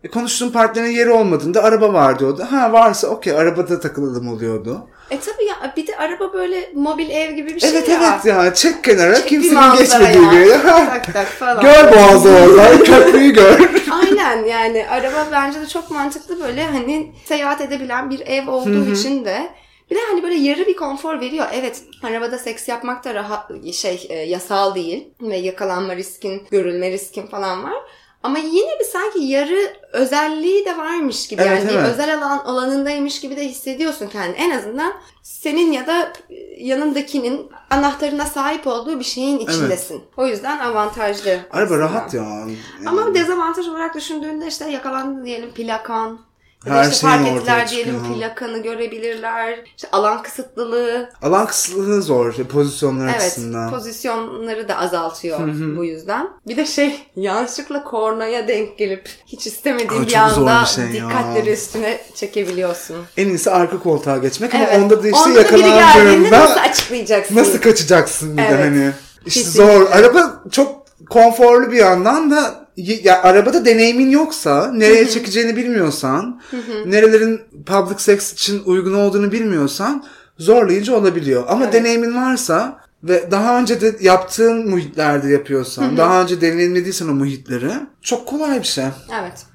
[0.04, 2.46] E, konuştuğum partnerin yeri olmadığında araba var diyordu.
[2.50, 4.88] Ha varsa okey arabada takılalım oluyordu.
[5.10, 8.20] E tabii ya bir de araba böyle mobil ev gibi bir şey evet ya.
[8.24, 10.32] evet ya çek kenara Çek kimsenin geçmediği ya.
[10.32, 10.62] bir.
[10.62, 11.62] Tak tak falan.
[11.62, 13.70] Gör boğazı orada köprüyü gör.
[13.90, 19.24] Aynen yani araba bence de çok mantıklı böyle hani seyahat edebilen bir ev olduğu için
[19.24, 19.48] de
[19.90, 21.46] bir de hani böyle yarı bir konfor veriyor.
[21.52, 27.26] Evet arabada seks yapmak da rahat şey e, yasal değil ve yakalanma riskin, görülme riskin
[27.26, 27.74] falan var.
[28.22, 31.88] Ama yine bir sanki yarı özelliği de varmış gibi Evet, yani evet.
[31.92, 34.36] özel alan alanındaymış gibi de hissediyorsun kendini.
[34.36, 36.12] En azından senin ya da
[36.58, 40.02] yanındakinin anahtarına sahip olduğu bir şeyin içindesin.
[40.16, 41.38] O yüzden avantajlı.
[41.50, 41.78] Araba aslında.
[41.78, 42.22] rahat ya.
[42.22, 42.56] Yani.
[42.86, 46.18] Ama dezavantaj olarak düşündüğünde işte yakalandı diyelim plakan.
[46.66, 47.86] Ya Her işte şeyin fark ettiler çıkıyor.
[47.86, 49.58] diyelim plakanı görebilirler.
[49.76, 51.10] İşte alan kısıtlılığı.
[51.22, 53.70] Alan kısıtlılığı zor pozisyonlar Evet açısından.
[53.70, 55.38] pozisyonları da azaltıyor
[55.76, 56.28] bu yüzden.
[56.48, 60.92] Bir de şey yanlışlıkla kornaya denk gelip hiç istemediğin Ay, bir anda bir şey ya.
[60.92, 62.96] dikkatleri üstüne çekebiliyorsun.
[63.16, 64.68] En iyisi arka koltuğa geçmek Evet.
[64.74, 67.36] ama onda da işte Onda yakalandığında nasıl açıklayacaksın?
[67.36, 68.60] nasıl kaçacaksın bir de Evet.
[68.64, 68.90] hani.
[69.26, 69.72] İşte Kesinlikle.
[69.78, 69.90] zor.
[69.90, 76.42] Araba çok konforlu bir yandan da ya arabada deneyimin yoksa, nereye çekeceğini bilmiyorsan,
[76.86, 80.04] nerelerin public sex için uygun olduğunu bilmiyorsan
[80.38, 81.44] zorlayıcı olabiliyor.
[81.48, 81.74] Ama Evet.
[81.74, 87.70] deneyimin varsa ve daha önce de yaptığın muhitlerde yapıyorsan, daha önce deneyimlediysen o muhitleri
[88.02, 88.84] çok kolay bir şey.
[89.20, 89.46] Evet.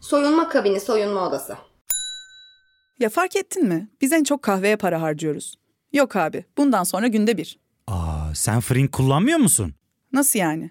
[0.00, 1.54] Soyunma kabini, soyunma odası.
[3.00, 3.88] Ya fark ettin mi?
[4.00, 5.54] Biz en çok kahveye para harcıyoruz.
[5.92, 7.58] Yok abi, bundan sonra günde bir.
[7.86, 9.74] Aa, sen Frink kullanmıyor musun?
[10.12, 10.70] Nasıl yani?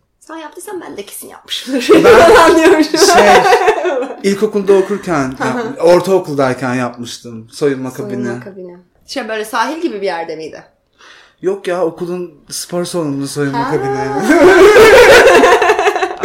[0.31, 1.89] Sen yaptıysan ben de kesin yapmışımdır.
[2.03, 2.97] Ben anlıyormuşum.
[2.99, 3.25] Şey,
[4.31, 8.23] ilkokulda okurken, ya, ortaokuldayken yapmıştım soyunma kabini.
[8.25, 8.77] Soyunma kabini.
[9.05, 10.63] Şey böyle sahil gibi bir yerde miydi?
[11.41, 13.97] Yok ya okulun spor salonunda soyunma kabini.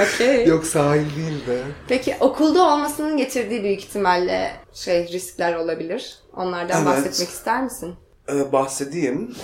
[0.14, 0.46] Okey.
[0.46, 1.62] Yok sahil değildi.
[1.88, 6.18] Peki okulda olmasının getirdiği büyük ihtimalle şey riskler olabilir.
[6.36, 6.86] Onlardan Evet.
[6.86, 7.94] bahsetmek ister misin?
[8.28, 9.34] Ee, bahsedeyim.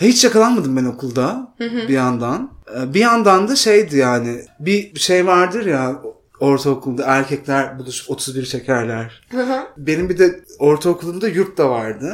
[0.00, 1.54] Hiç yakalanmadım ben okulda
[1.88, 2.50] bir yandan.
[2.76, 6.02] Ee, bir yandan da şeydi yani bir şey vardır ya
[6.40, 9.22] ortaokulda erkekler buluşup 31 çekerler.
[9.76, 12.12] Benim bir de ortaokulumda yurt da vardı.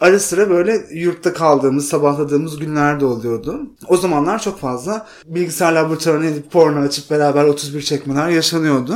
[0.00, 3.60] Ara sıra böyle yurtta kaldığımız, sabahladığımız günler de oluyordu.
[3.88, 8.94] O zamanlar çok fazla bilgisayar laboratuvarına gidip porno açıp beraber 31 çekmeler yaşanıyordu.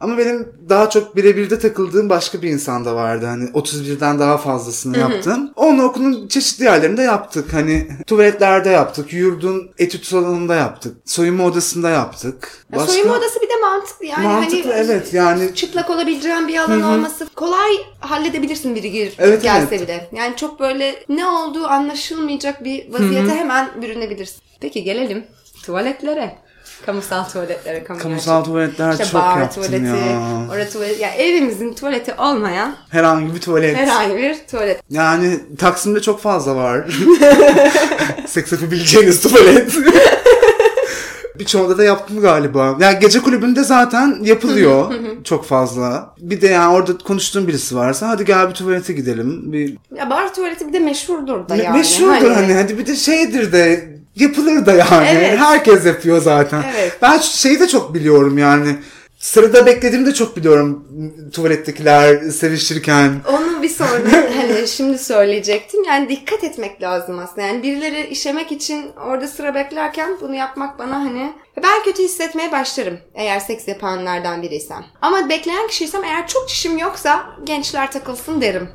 [0.00, 3.26] Ama benim daha çok birebirde takıldığım başka bir insan da vardı.
[3.26, 5.50] Hani 31'den daha fazlasını yaptım.
[5.56, 7.52] Onu okulun çeşitli yerlerinde yaptık.
[7.52, 12.64] Hani tuvaletlerde yaptık, yurdun etüt salonunda yaptık, soyunma odasında yaptık.
[12.72, 14.26] Ya Soyunma odası bir de mantıklı yani.
[14.26, 17.70] Mantıklı hani, evet yani Çıplak olabileceğin bir alan olması kolay
[18.00, 19.82] halledebilirsin biri gir, Evet, gelse evet.
[19.82, 20.08] bile.
[20.12, 24.38] Yani çok böyle ne olduğu anlaşılmayacak bir vaziyete hemen bürünebilirsin.
[24.60, 25.24] Peki gelelim
[25.62, 26.34] tuvaletlere.
[26.86, 27.84] Kamusal tuvaletlere.
[27.84, 30.48] kamuya kamusal tuvaletler İşte çok bar yaptım tuvaleti, ya.
[30.52, 33.76] orada tuvalet, yani evimizin tuvaleti olmayan Herhangi bir tuvalet.
[33.76, 34.80] herhangi bir tuvalet.
[34.90, 36.84] Yani Taksim'de çok fazla var.
[38.28, 39.72] Seks yapabileceğiniz tuvalet.
[41.38, 42.76] Birçoğunda da yaptım galiba.
[42.80, 44.94] Yani gece kulübünde zaten yapılıyor
[45.24, 46.14] çok fazla.
[46.18, 49.52] Bir de yani orada konuştuğum birisi varsa hadi gel bir tuvalete gidelim.
[49.52, 51.78] Bir Ya bar tuvaleti bir de meşhurdur da Me- yani.
[51.78, 52.52] meşhurdur hani.
[52.54, 55.06] hadi bir de şeydir de yapılır da yani.
[55.12, 55.38] Evet.
[55.38, 56.64] Herkes yapıyor zaten.
[56.76, 56.98] Evet.
[57.02, 58.76] Ben şeyi de çok biliyorum yani.
[59.24, 60.84] Sırada beklediğimi de çok biliyorum
[61.32, 63.20] tuvalettekiler sevişirken.
[63.28, 65.84] Onu bir sonra hani şimdi söyleyecektim.
[65.84, 67.46] Yani dikkat etmek lazım aslında.
[67.46, 72.98] Yani birileri işemek için orada sıra beklerken bunu yapmak bana hani ben kötü hissetmeye başlarım
[73.14, 74.84] eğer seks yapanlardan biriysem.
[75.02, 78.68] Ama bekleyen kişiysem eğer çok çişim yoksa gençler takılsın derim.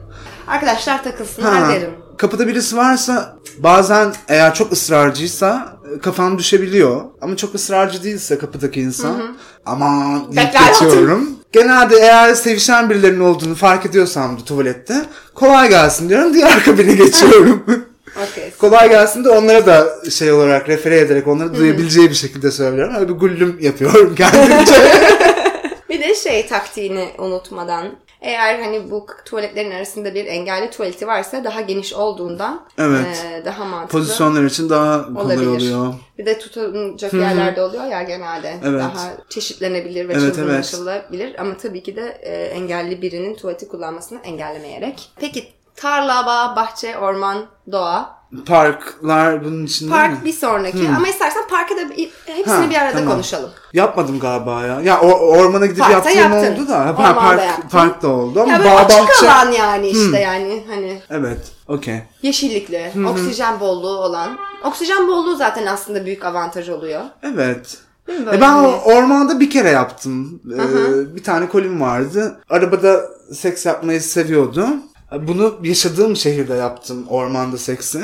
[0.49, 1.89] Arkadaşlar takılsınlar Ha, derim.
[2.17, 7.01] Kapıda birisi varsa bazen eğer çok ısrarcıysa e, kafam düşebiliyor.
[7.21, 11.29] Ama çok ısrarcı değilse kapıdaki insan aman deyip geçiyorum.
[11.51, 17.63] Genelde eğer sevişen birilerinin olduğunu fark ediyorsam da tuvalette kolay gelsin diyorum diğer kabine geçiyorum.
[18.31, 18.51] Okey.
[18.59, 22.95] kolay gelsin de onlara da şey olarak refere ederek onları duyabileceği bir şekilde söylüyorum.
[22.95, 24.75] Öyle bir güllüm yapıyorum kendimce.
[25.89, 27.87] Bir de şey taktiğini unutmadan
[28.21, 33.25] eğer hani bu tuvaletlerin arasında bir engelli tuvaleti varsa daha geniş olduğundan Evet.
[33.31, 33.99] e, daha mantıklı.
[33.99, 35.47] Pozisyonlar için daha kolay olabilir.
[35.47, 35.93] oluyor.
[36.17, 38.53] Bir de tutunacak yerlerde oluyor ya genelde.
[38.63, 38.79] Evet.
[38.81, 41.41] Daha çeşitlenebilir ve Evet, çılgınlaşılabilir.
[41.41, 45.09] Ama tabii ki de e, engelli birinin tuvaleti kullanmasını engellemeyerek.
[45.19, 48.18] Peki tarla, bağ, bahçe, orman, doğa.
[48.45, 49.95] Parklar bunun içinde mi?
[49.95, 50.89] Park bir sonraki.
[50.97, 51.81] Ama istersen parka da
[52.25, 53.13] hepsini Ha, bir arada tamam.
[53.13, 53.49] konuşalım.
[53.73, 54.81] Yapmadım galiba ya.
[54.81, 56.61] Ya o, ormana gidip Parkta yaptığım yaptın.
[56.63, 56.85] oldu da.
[56.85, 57.69] Ha, park, yaptın.
[57.69, 59.31] park da oldu ama Ya böyle açık bahçe.
[59.31, 62.01] alan yani işte yani hani Evet, okey.
[62.21, 64.37] yeşillikli, oksijen bolluğu olan.
[64.63, 67.01] Oksijen bolluğu zaten aslında büyük avantaj oluyor.
[67.23, 67.77] Evet.
[68.07, 68.29] Değil mi?
[68.33, 70.41] E ben hani- ormanda bir kere yaptım.
[70.55, 72.39] Ee, bir tane kolim vardı.
[72.49, 73.01] Arabada
[73.33, 74.67] seks yapmayı seviyordu.
[75.11, 77.99] Bunu yaşadığım şehirde yaptım ormanda seksi.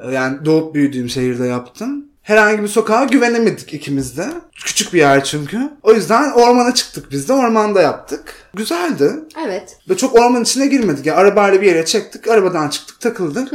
[0.00, 2.04] Ee, Yani doğup büyüdüğüm şehirde yaptım.
[2.22, 4.26] Herhangi bir sokağa güvenemedik ikimiz de.
[4.64, 5.70] Küçük bir yer çünkü.
[5.82, 7.32] O yüzden ormana çıktık biz de.
[7.32, 8.34] Ormanda yaptık.
[8.54, 9.12] Güzeldi.
[9.46, 9.76] Evet.
[9.90, 11.06] Ve çok orman içine girmedik.
[11.06, 12.28] Yani arabayla bir yere çektik.
[12.28, 13.52] Arabadan çıktık takıldık.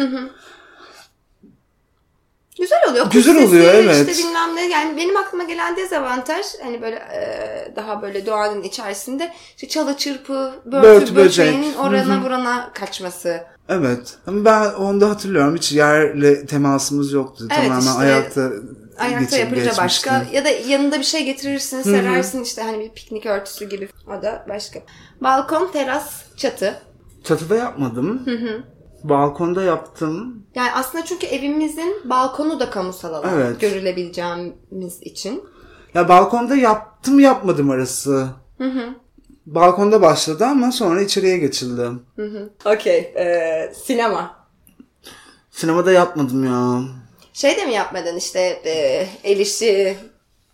[2.60, 3.06] Güzel oluyor.
[3.06, 4.10] Kuş Güzel sesi, oluyor, evet.
[4.10, 4.70] İşte bilmem ne.
[4.70, 10.54] Yani benim aklıma gelen dezavantaj hani böyle e, daha böyle doğanın içerisinde işte çalı çırpı,
[10.66, 13.44] börtü, Börtü, böceğinin orana burana kaçması.
[13.70, 14.18] Evet.
[14.28, 15.56] Ama ben onu da hatırlıyorum.
[15.56, 17.48] Hiç yerle temasımız yoktu.
[17.52, 18.50] Evet, Tamamen işte ayakta
[19.00, 19.84] Ayakta geçip yapınca geçmişti.
[19.84, 23.90] başka ya da yanında bir şey getirirsin, serersin işte hani bir piknik örtüsü gibi.
[24.08, 24.80] O da başka.
[25.22, 26.76] Balkon, teras, çatı.
[27.24, 28.26] Çatıda yapmadım.
[29.04, 30.44] Balkonda yaptım.
[30.56, 33.30] Yani aslında çünkü evimizin balkonu da kamusal alan.
[33.36, 33.62] Evet.
[33.62, 35.44] Görülebileceğimiz için.
[35.94, 38.28] Ya balkonda yaptım yapmadım arası.
[39.46, 41.90] Balkonda başladı ama sonra içeriye geçildi.
[42.66, 43.14] Okey.
[43.86, 44.36] sinema.
[45.52, 46.82] Sinemada yapmadım ya.
[47.34, 49.98] Şey de mi yapmadın işte e, el işi,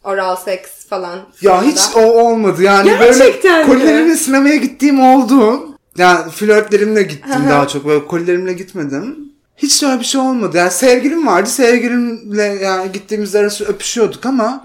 [0.04, 1.16] oral seks falan.
[1.16, 1.66] Ya sinemada?
[1.66, 3.68] hiç o olmadı yani Gerçekten mi?
[3.68, 5.68] böyle kolilerimle sinemaya gittiğim oldu.
[5.98, 9.20] Yani flörtlerimle gittim daha çok böyle kolilerimle gitmedim.
[9.58, 10.58] Hiç öyle bir şey olmadı.
[10.58, 11.50] Yani sevgilim vardı.
[11.50, 14.64] Sevgilimle yani gittiğimiz arası öpüşüyorduk ama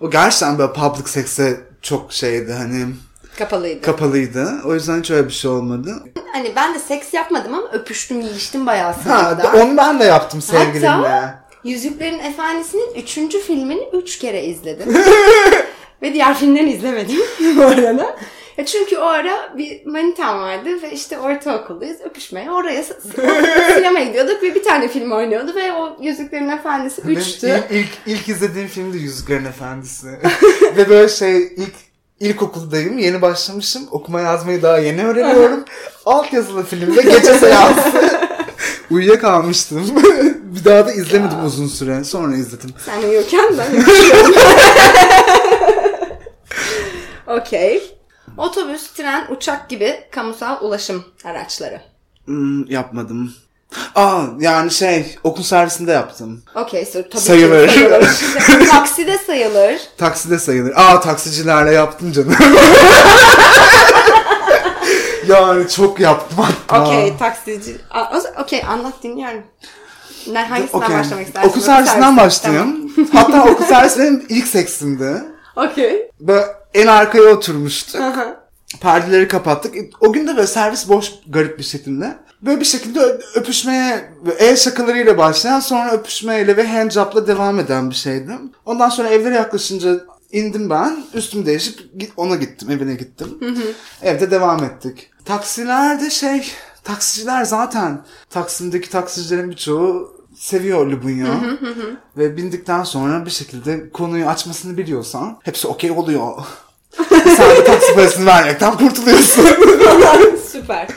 [0.00, 2.86] o gerçekten böyle public seks'e çok şeydi hani
[3.38, 3.80] Kapalıydı.
[3.82, 4.52] kapalıydı.
[4.64, 6.02] O yüzden hiç öyle bir şey olmadı.
[6.32, 9.52] hani ben de seks yapmadım ama öpüştüm, yiyiştim bayağı Ha, sinemada.
[9.62, 11.34] onu ben de yaptım sevgilimle.
[11.64, 14.94] Yüzüklerin Efendisi'nin üçüncü filmini üç kere izledim.
[16.02, 17.18] ve diğer filmlerini izlemedim
[17.56, 18.16] bu arada.
[18.60, 22.50] Ya çünkü o ara bir manitam vardı ve işte ortaokuldayız öpüşmeye.
[22.50, 22.82] Oraya
[23.74, 27.64] sinemaya gidiyorduk ve bir tane film oynuyordu ve o Yüzüklerin Efendisi Benim üçtü.
[27.70, 30.06] ilk, ilk, ilk izlediğim film de Yüzüklerin Efendisi.
[30.76, 31.74] Ve böyle şey ilk
[32.20, 32.98] ilkokuldayım.
[32.98, 33.88] Yeni başlamışım.
[33.90, 35.64] Okuma yazmayı daha yeni öğreniyorum.
[36.06, 38.20] Alt yazılı filmde gece seansı.
[38.90, 40.02] Uyuyakalmıştım.
[40.42, 42.04] bir daha da izlemedim uzun süre.
[42.04, 42.70] Sonra izledim.
[42.86, 43.84] Sen uyurken ben
[47.26, 47.99] Okey.
[48.36, 51.80] Otobüs, tren, uçak gibi kamusal ulaşım araçları.
[52.24, 53.32] Hmm, yapmadım.
[53.94, 56.42] Aa yani şey okul servisinde yaptım.
[56.54, 57.68] Okey, so, tabii Sayılır.
[57.68, 58.08] ki sayılır.
[58.70, 59.80] Takside sayılır.
[59.98, 60.72] Takside sayılır.
[60.76, 62.36] Aa taksicilerle yaptım canım.
[65.28, 66.84] yani çok yaptım hatta.
[66.84, 67.76] Okey, taksici.
[68.42, 69.42] Okey, anlat dinliyorum.
[70.26, 70.96] Ne, hangisinden Okey.
[70.98, 71.48] başlamak istersin?
[71.48, 72.16] Okul servisinden servisi.
[72.16, 72.92] başlayayım.
[73.12, 75.24] Hatta okul servisi benim ilk seksimdi.
[75.54, 75.70] Tamam.
[75.70, 76.10] Okey.
[76.20, 78.00] Böyle en arkaya oturmuştuk.
[78.80, 79.74] Perdeleri kapattık.
[80.00, 82.18] O gün de böyle servis boş garip bir şekilde.
[82.42, 83.00] Böyle bir şekilde
[83.34, 88.32] öpüşmeye, el şakalarıyla başlayan sonra öpüşmeyle ve handjob'la devam eden bir şeydi.
[88.64, 90.00] Ondan sonra evlere yaklaşınca
[90.32, 91.04] indim ben.
[91.14, 91.80] Üstümü değişip
[92.16, 93.38] ona gittim, evine gittim.
[94.02, 95.10] Evde devam ettik.
[95.24, 96.52] Taksilerde şey,
[96.84, 101.40] taksiciler zaten Taksim'deki taksicilerin birçoğu seviyor Lubunya.
[102.16, 106.34] Ve bindikten sonra bir şekilde konuyu açmasını biliyorsan hepsi okey oluyor.
[107.36, 109.44] Sen de taksi parasını vermekten kurtuluyorsun.
[110.52, 110.88] Süper.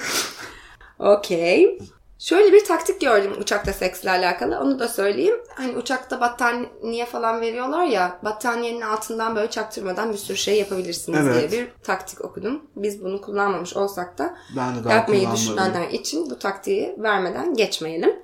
[0.99, 1.79] Okey.
[2.19, 4.59] Şöyle bir taktik gördüm uçakta seksle alakalı.
[4.59, 5.35] Onu da söyleyeyim.
[5.55, 8.19] Hani uçakta battaniye falan veriyorlar ya.
[8.23, 11.51] Battaniyenin altından böyle çaktırmadan bir sürü şey yapabilirsiniz Evet.
[11.51, 12.61] diye bir taktik okudum.
[12.75, 18.15] Biz bunu kullanmamış olsak da Ben de yapmayı düşünenler için bu taktiği vermeden geçmeyelim.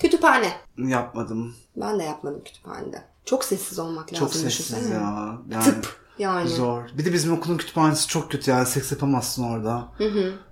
[0.00, 0.52] Kütüphane.
[0.78, 1.54] Yapmadım.
[1.76, 3.02] Ben de yapmadım kütüphanede.
[3.24, 4.26] Çok sessiz olmak lazım.
[4.26, 5.38] Çok sessiz ya.
[5.50, 6.48] Yani Tıp yani.
[6.48, 6.82] Zor.
[6.98, 9.88] Bir de bizim okulun kütüphanesi çok kötü yani seks yapamazsın orada.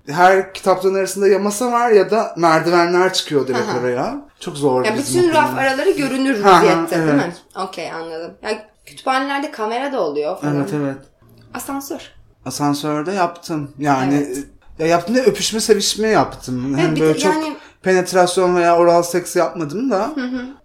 [0.06, 3.78] Her kitapların arasında ya masa var ya da merdivenler çıkıyor direkt Hı hı.
[3.80, 4.28] oraya.
[4.40, 4.84] Çok zor.
[4.84, 5.56] Ya bütün raf okulun.
[5.58, 7.22] araları görünür Hı hı, vaziyette değil mi?
[7.24, 7.42] evet.
[7.68, 8.34] Okey anladım.
[8.42, 10.56] Ya kütüphanelerde kamera da oluyor falan.
[10.56, 10.96] Evet evet.
[11.54, 12.12] Asansör.
[12.44, 13.70] Asansörde yaptım.
[13.78, 14.46] Yani Evet.
[14.78, 16.74] ya yaptım da öpüşme sevişme yaptım.
[16.74, 20.10] Hani bir böyle çok yani- penetrasyon veya oral seks yapmadım da.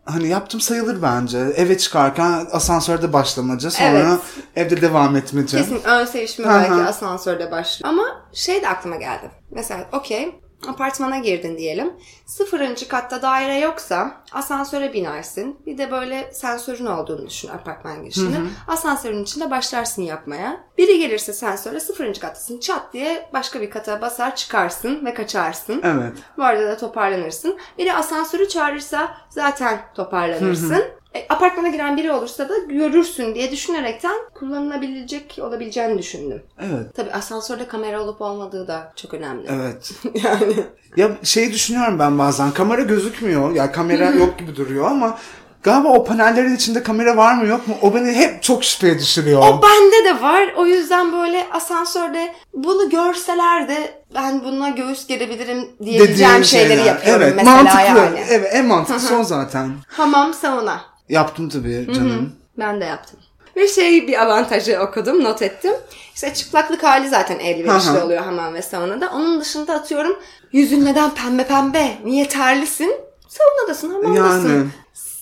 [0.06, 1.38] Hani yaptım sayılır bence.
[1.38, 4.20] Eve çıkarken asansörde başlamaca sonra Evet.
[4.56, 5.58] evde devam etmece.
[5.58, 6.54] Kesin ön sevişme Hı hı.
[6.54, 7.90] belki asansörde başlıyor.
[7.94, 8.04] Ama
[8.34, 9.32] şey de aklıma geldi.
[9.52, 11.94] Mesela okey apartmana girdin diyelim.
[12.26, 15.60] Sıfırıncı katta daire yoksa asansöre binersin.
[15.66, 18.38] Bir de böyle sensörün olduğunu düşün apartman girişinde.
[18.68, 20.64] Asansörün içinde başlarsın yapmaya.
[20.78, 22.60] Biri gelirse sensöre sıfırıncı kattasın.
[22.60, 25.82] Çat diye başka bir kata basar çıkarsın ve kaçarsın.
[25.84, 26.14] Evet.
[26.38, 27.58] Bu arada da toparlanırsın.
[27.78, 30.84] Biri asansörü çağırırsa zaten toparlanırsın.
[31.18, 36.42] E, apartmana giren biri olursa da görürsün diye düşünerekten kullanılabilecek olabileceğini düşündüm.
[36.60, 36.96] Evet.
[36.96, 39.48] Tabii asansörde kamera olup olmadığı da çok önemli.
[39.50, 39.92] Evet.
[40.24, 40.56] yani.
[40.98, 42.52] Ya şeyi düşünüyorum ben bazen.
[42.52, 43.56] Kamera gözükmüyor.
[43.56, 45.18] Ya kamera yok gibi duruyor ama
[45.64, 47.76] galiba o panellerin içinde kamera var mı yok mu?
[47.82, 49.42] O beni hep çok şüpheye düşürüyor.
[49.42, 50.54] O bende de var.
[50.58, 56.86] O yüzden böyle asansörde bunu görseler de ben buna göğüs gerebilirim diyebileceğim şeyleri şeyler.
[56.86, 57.82] yapıyorum evet, mesela mantıklı.
[57.82, 58.20] yani.
[58.30, 59.72] Evet, en mantıklısı o zaten.
[59.88, 60.97] Hamam, sauna.
[61.10, 62.36] Yaptım tabii canım.
[62.58, 63.20] Ben de yaptım.
[63.56, 65.74] Ve şey bir avantajı okudum, not ettim.
[66.16, 69.12] İşte çıplaklık hali zaten elverişli oluyor hamam ve saunada.
[69.14, 70.20] Onun dışında atıyorum
[70.52, 71.98] yüzün neden pembe pembe?
[72.04, 72.96] Niye terlisin?
[73.28, 74.50] Saunadasın, hamamdasın.
[74.56, 74.68] Yani.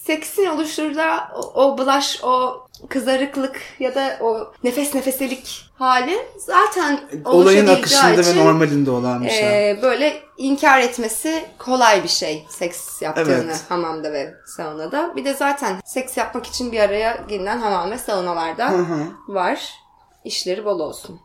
[0.05, 1.01] Seksin oluşturduğu
[1.35, 8.39] o, o blush, o kızarıklık ya da o nefes nefeselik hali zaten Olayın akışında için,
[8.39, 9.69] ve normalinde olan bir şey.
[9.71, 13.63] e, böyle inkar etmesi kolay bir şey seks yaptığını Evet.
[13.69, 15.15] hamamda ve saunada.
[15.15, 18.99] Bir de zaten seks yapmak için bir araya gelinen hamam ve saunalarda Hı hı.
[19.27, 19.69] var.
[20.23, 21.19] İşleri bol olsun.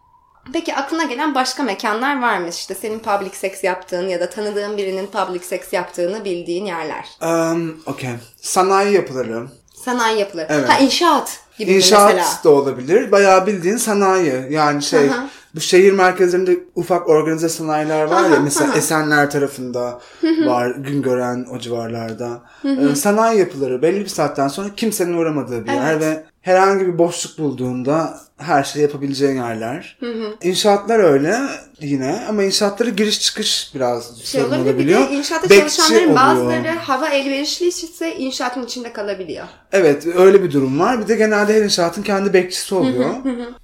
[0.53, 2.49] Peki aklına gelen başka mekanlar var mı?
[2.49, 7.09] İşte senin public seks yaptığın ya da tanıdığın birinin public seks yaptığını bildiğin yerler.
[7.23, 8.11] Um, Okey.
[8.41, 9.47] Sanayi yapıları.
[9.85, 10.47] Sanayi yapıları.
[10.51, 10.69] Evet.
[10.69, 12.40] Ha inşaat gibi İnşaat mesela.
[12.45, 13.12] da olabilir.
[13.12, 14.47] Bayağı bildiğin sanayi.
[14.51, 15.14] Yani şey hı.
[15.55, 18.75] bu şehir merkezlerinde ufak organize sanayiler var ya mesela.
[18.75, 20.01] Esenler tarafında
[20.47, 22.43] var Güngören o civarlarda.
[22.64, 27.38] Ee, sanayi yapıları belli bir saatten sonra kimsenin uğramadığı bir yer ve herhangi bir boşluk
[27.38, 29.98] bulduğunda her şeyi yapabileceğin yerler.
[30.42, 31.37] İnşaatlar öyle
[31.81, 35.00] yine ama inşaatlara giriş çıkış biraz Şey sorun olabilir bir olabiliyor.
[35.11, 36.16] de inşaatta Bekçi çalışanların oluyor.
[36.16, 39.46] bazıları hava elverişli ise inşaatın içinde kalabiliyor.
[39.72, 41.00] Evet öyle bir durum var.
[41.00, 43.11] Bir de genelde her inşaatın kendi bekçisi oluyor.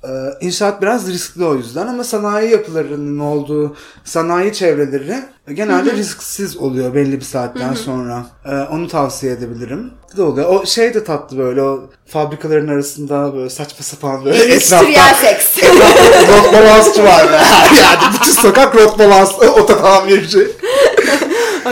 [0.05, 0.09] Ee,
[0.41, 5.15] inşaat biraz riskli o yüzden ama sanayi yapılarının olduğu sanayi çevreleri
[5.55, 8.27] genelde risksiz oluyor belli bir saatten sonra.
[8.45, 9.91] Ee, onu tavsiye edebilirim.
[10.17, 10.49] De oluyor.
[10.49, 15.59] O şey de tatlı böyle o fabrikaların arasında böyle saçma sapan böyle Endüstriyel seks.
[16.29, 17.29] rot balansçı var.
[17.33, 17.37] be.
[17.83, 20.49] yani bütün sokak rot balans ototamirci.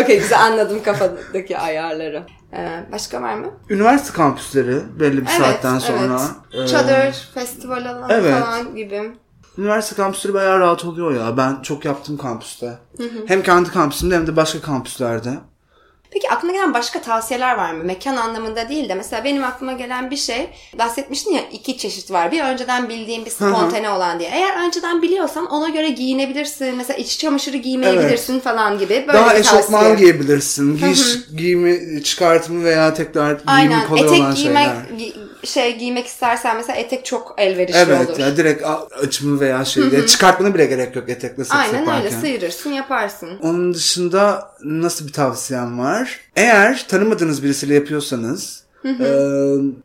[0.02, 2.22] Okey güzel anladım kafadaki ayarları.
[2.52, 3.46] Ee, başka var mı?
[3.70, 6.20] Üniversite kampüsleri belli bir saatten sonra.
[6.54, 6.64] Evet.
[6.64, 8.34] e, Çadır, festival alanı Evet.
[8.44, 9.12] falan gibi.
[9.58, 11.36] Üniversite kampüsleri bayağı rahat oluyor ya.
[11.36, 12.78] Ben çok yaptım kampüste.
[13.26, 15.30] Hem kendi kampüsümde hem de başka kampüslerde.
[16.14, 17.84] Peki aklına gelen başka tavsiyeler var mı?
[17.84, 20.48] Mekan anlamında değil de mesela benim aklıma gelen bir şey
[20.78, 22.32] bahsetmiştin ya iki çeşit var.
[22.32, 24.30] Bir önceden bildiğin bir spontane olan diye.
[24.32, 26.76] Eğer önceden biliyorsan ona göre giyinebilirsin.
[26.76, 29.04] Mesela iç çamaşırı giymeyebilirsin falan gibi.
[29.08, 29.94] Böyle Daha eşofman tavsiye.
[29.96, 30.76] giyebilirsin.
[30.78, 31.02] Giyiş,
[31.36, 33.88] giyimi, çıkartımı veya tekrar giyimi Aynen.
[33.88, 34.74] kolay Etek olan giymek şeyler.
[34.98, 35.14] gi-
[35.46, 38.18] şey giymek istersen mesela etek çok elverişli Evet olur.
[38.18, 42.04] ya direkt a- açımı veya şeyde çıkartmana bile gerek yok etekle seks Aynen yaparken.
[42.04, 43.38] öyle sıyırırsın yaparsın.
[43.42, 46.20] Onun dışında nasıl bir tavsiyem var?
[46.36, 49.08] Eğer tanımadığınız birisiyle yapıyorsanız e,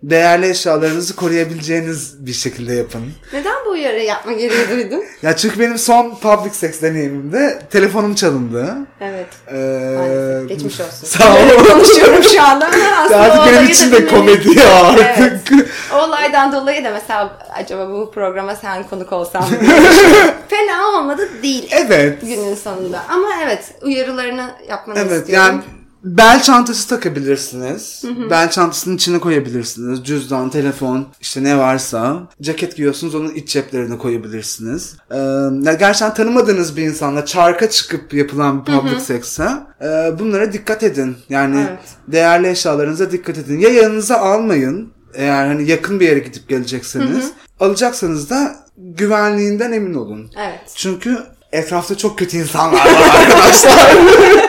[0.03, 3.01] değerli eşyalarınızı koruyabileceğiniz bir şekilde yapın.
[3.33, 5.03] Neden bu uyarı yapma gereği duydun?
[5.21, 8.75] Ya çünkü benim son public sex deneyimimde telefonum çalındı.
[9.01, 9.27] Evet.
[9.47, 9.53] Ee,
[9.97, 10.49] Maalesef.
[10.49, 11.07] Geçmiş olsun.
[11.07, 11.65] Sağ ol.
[11.67, 15.51] Konuşuyorum şu anda aslında Artık benim için de komedi ya artık.
[15.93, 19.43] O olaydan dolayı da mesela acaba bu programa sen konuk olsan?
[20.49, 21.67] Fena olmadı değil.
[21.71, 22.21] Evet.
[22.21, 23.01] Günün sonunda.
[23.09, 25.47] Ama evet uyarılarını yapmanı Evet istiyorum.
[25.47, 25.61] yani
[26.03, 28.03] bel çantası takabilirsiniz.
[28.29, 30.03] Bel çantasının içine koyabilirsiniz.
[30.03, 32.19] Cüzdan, telefon işte ne varsa.
[32.41, 34.95] Ceket giyiyorsunuz onun iç ceplerine koyabilirsiniz.
[35.11, 35.17] Ee,
[35.63, 39.49] ya gerçekten tanımadığınız bir insanla çarka çıkıp yapılan bir public sex'e
[39.81, 41.17] e, bunlara dikkat edin.
[41.29, 41.79] Yani Evet.
[42.07, 43.59] değerli eşyalarınıza dikkat edin.
[43.59, 44.93] Ya yanınıza almayın.
[45.13, 47.31] Eğer hani yakın bir yere gidip gelecekseniz.
[47.59, 50.31] Alacaksanız da güvenliğinden emin olun.
[50.37, 50.59] Evet.
[50.75, 51.17] Çünkü
[51.51, 53.97] etrafta çok kötü insanlar var arkadaşlar.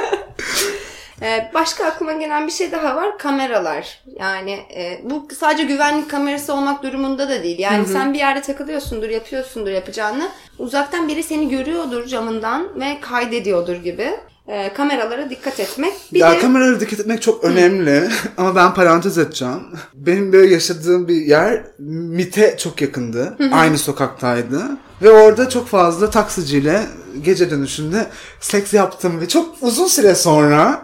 [1.22, 3.18] Ee, başka aklıma gelen bir şey daha var.
[3.18, 4.02] Kameralar.
[4.18, 7.58] Yani e, bu sadece güvenlik kamerası olmak durumunda da değil.
[7.58, 10.28] Yani sen bir yerde takılıyorsundur, yapıyorsundur yapacağını.
[10.58, 14.10] Uzaktan biri seni görüyordur camından ve kaydediyordur gibi.
[14.48, 15.92] Ee, kameralara dikkat etmek.
[16.12, 19.62] Bir ya de kameralara dikkat etmek çok önemli ama ben parantez açacağım.
[19.94, 23.36] Benim böyle yaşadığım bir yer MIT'e çok yakındı.
[23.52, 24.62] Aynı sokaktaydı.
[25.02, 26.82] Ve orada çok fazla taksiciyle
[27.22, 28.06] gece dönüşünde
[28.40, 30.82] seks yaptım ve çok uzun süre sonra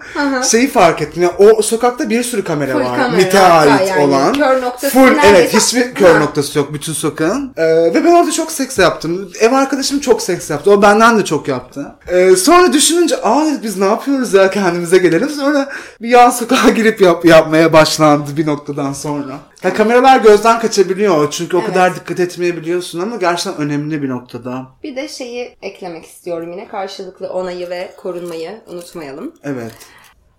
[0.51, 1.22] şeyi fark ettim.
[1.22, 2.97] Ya o sokakta bir sürü kamera Full var.
[2.97, 4.03] kamera MIT'e ait yani.
[4.05, 4.33] olan.
[4.33, 7.53] Kör noktası Full evet hiçbir kör noktası yok bütün sokağın.
[7.57, 9.31] Ee, ve ben orada çok seks yaptım.
[9.41, 10.70] Ev arkadaşım çok seks yaptı.
[10.70, 11.87] O benden de çok yaptı.
[12.09, 15.29] Ee, sonra düşününce aa biz ne yapıyoruz ya kendimize gelelim.
[15.29, 15.68] Sonra
[16.03, 19.37] bir yan sokağa girip yap, yapmaya başlandı bir noktadan sonra.
[19.64, 21.68] Ya kameralar gözden kaçabiliyor çünkü o Evet.
[21.68, 24.66] kadar dikkat etmeyebiliyorsun ama gerçekten önemli bir noktada.
[24.83, 26.68] bir de şeyi eklemek istiyorum yine.
[26.68, 29.33] Karşılıklı onayı ve korunmayı unutmayalım.
[29.43, 29.72] Evet.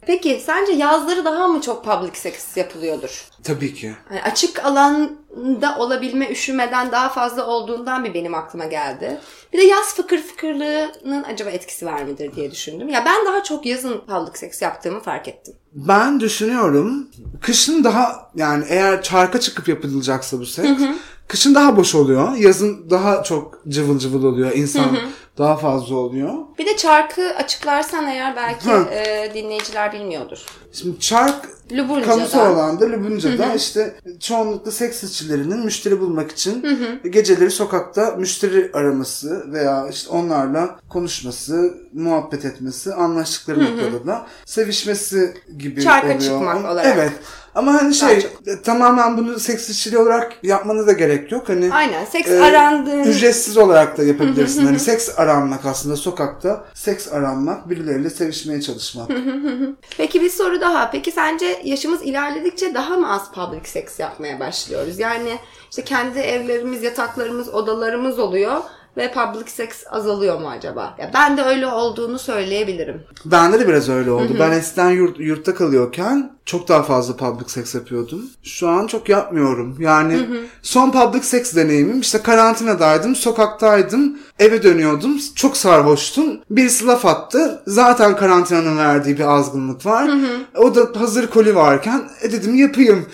[0.08, 3.26] Peki sence yazları daha mı çok public sex yapılıyordur?
[3.44, 3.94] Tabii ki.
[4.10, 9.20] Yani açık alanda olabilme üşümeden daha fazla olduğundan bir benim aklıma geldi.
[9.54, 12.90] Bir de yaz fıkır fıkırlığının acaba etkisi var mıdır diye düşündüm.
[12.90, 15.54] Ya ben daha çok yazın public sex yaptığımı fark ettim.
[15.74, 17.08] Ben düşünüyorum
[17.42, 20.82] kışın daha yani eğer çarka çıkıp yapılacaksa bu seks
[21.28, 22.36] kışın daha boş oluyor.
[22.36, 24.52] Yazın daha çok cıvıl cıvıl oluyor.
[24.56, 24.98] İnsan
[25.38, 26.34] daha fazla oluyor.
[26.60, 28.86] Bir de çarkı açıklarsan eğer belki Hı.
[28.92, 30.46] e, dinleyiciler bilmiyordur.
[30.74, 32.06] Şimdi çark Lubunca'da.
[32.12, 36.66] kamusu alanda Lubunca'da işte çoğunlukla seks işçilerinin müşteri bulmak için
[37.12, 45.82] geceleri sokakta müşteri araması veya işte onlarla konuşması, muhabbet etmesi, anlaştıkları noktada da sevişmesi gibi
[45.82, 46.22] Çarka oluyor.
[46.22, 46.86] çıkmak olarak.
[46.98, 47.12] Evet.
[47.58, 48.48] Ama hani şey çok.
[48.48, 51.50] e, tamamen bunu seks işçiliği olarak yapmanıza da gerek yok.
[51.50, 53.04] Hani Aynen seks e, arandığın...
[53.04, 54.66] Ücretsiz olarak da yapabilirsin.
[54.66, 59.10] hani seks aranmak aslında sokakta seks aranmak, birileriyle sevişmeye çalışmak.
[59.98, 60.92] Peki bir soru daha.
[60.92, 65.00] Peki sence yaşımız ilerledikçe daha mı az public sex yapmaya başlıyoruz?
[65.00, 65.38] Yani
[65.70, 68.62] işte kendi evlerimiz, yataklarımız, odalarımız oluyor
[68.98, 70.96] ve public sex azalıyor mu acaba?
[71.00, 73.04] Ya ben de öyle olduğunu söyleyebilirim.
[73.26, 74.36] Bende de biraz öyle oldu.
[74.40, 78.22] Ben eskiden yurt, yurtta kalıyorken çok daha fazla public sex yapıyordum.
[78.44, 79.78] Şu an çok yapmıyorum.
[79.80, 80.20] Yani
[80.62, 85.20] son public sex deneyimim işte karantinadaydım, sokaktaydım, eve dönüyordum.
[85.36, 86.40] Çok sarhoştum.
[86.50, 87.62] Birisi laf attı.
[87.68, 90.12] Zaten karantinanın verdiği bir azgınlık var.
[90.56, 93.06] O da hazır koli varken e dedim yapayım.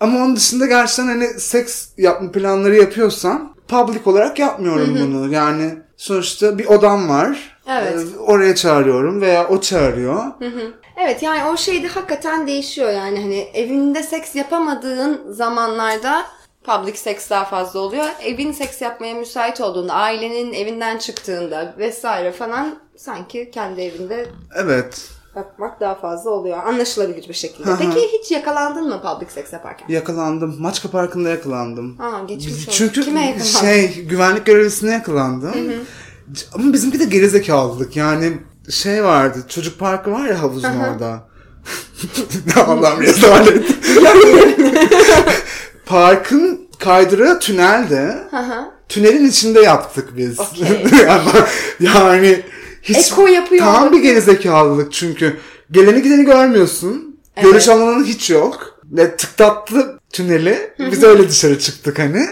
[0.00, 5.32] Ama onun dışında gerçekten hani seks yapma planları yapıyorsam public olarak yapmıyorum bunu.
[5.32, 7.58] Yani sonuçta bir odam var.
[7.68, 8.06] Evet.
[8.14, 10.24] Ee, Oraya çağırıyorum veya o çağırıyor.
[10.96, 16.24] Evet yani o şey de hakikaten değişiyor yani hani evinde seks yapamadığın zamanlarda
[16.64, 18.04] public seks daha fazla oluyor.
[18.24, 25.10] Evin seks yapmaya müsait olduğunda, ailenin evinden çıktığında vesaire falan sanki kendi evinde Evet.
[25.38, 26.58] Yapmak daha fazla oluyor.
[26.66, 27.70] Anlaşılabilir bir şekilde.
[27.78, 29.86] Peki hiç yakalandın mı public seks yaparken?
[29.88, 30.56] Yakalandım.
[30.58, 32.00] Maçka Parkı'nda yakalandım.
[32.00, 32.72] Aa geçmiş olsun.
[32.72, 33.44] Çünkü Kime yakalandın?
[33.44, 35.54] şey güvenlik görevlisine yakalandım.
[36.54, 37.96] Ama bizimki de gerizekalılık.
[37.96, 38.32] Yani
[38.70, 39.38] şey vardı.
[39.48, 41.28] Çocuk parkı var ya havuzun orada.
[42.66, 43.64] Allah'ım rezalet.
[45.86, 48.28] Parkın kaydırağı tünelde.
[48.88, 50.38] Tünelin içinde yaptık biz.
[51.02, 51.22] Yani,
[51.80, 52.42] yani
[52.88, 55.36] hiç Eko yapıyor tam bir gerizekalılık çünkü
[55.70, 57.18] geleni gideni görmüyorsun.
[57.42, 58.80] Görüş alanın hiç yok.
[58.84, 60.70] Ve tıklattı tüneli.
[60.78, 62.26] Biz öyle dışarı çıktık hani.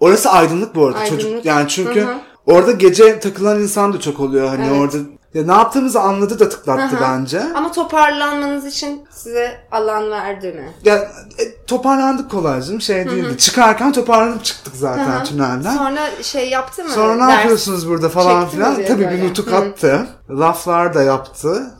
[0.00, 0.98] Orası aydınlık bu arada.
[0.98, 1.22] Aydınlık.
[1.22, 2.06] Çocuk yani çünkü
[2.46, 4.80] orada gece takılan insan da çok oluyor hani Evet.
[4.80, 4.96] orada.
[5.34, 7.00] Ya ne yaptığımızı anladı da tıklattı hı.
[7.00, 7.42] bence.
[7.54, 10.72] Ama toparlanmanız için size alan verdi mi?
[10.84, 10.94] Ya
[11.38, 13.38] e, toparlandık kolaycığım şey değildi.
[13.38, 15.24] Çıkarken toparlanıp çıktık zaten Hı hı.
[15.24, 15.76] tünelden.
[15.76, 16.90] Sonra şey yaptı mı?
[16.90, 18.74] Sonra ne Ders- yapıyorsunuz burada falan çekti filan.
[18.74, 19.22] Tabii böyle.
[19.22, 19.56] bir nutuk Hı.
[19.56, 20.06] attı.
[20.30, 21.70] Laflar da yaptı.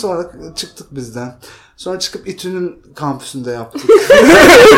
[0.00, 1.34] Sonra çıktık bizden.
[1.76, 3.82] Sonra çıkıp İTÜ'nün kampüsünde yaptık.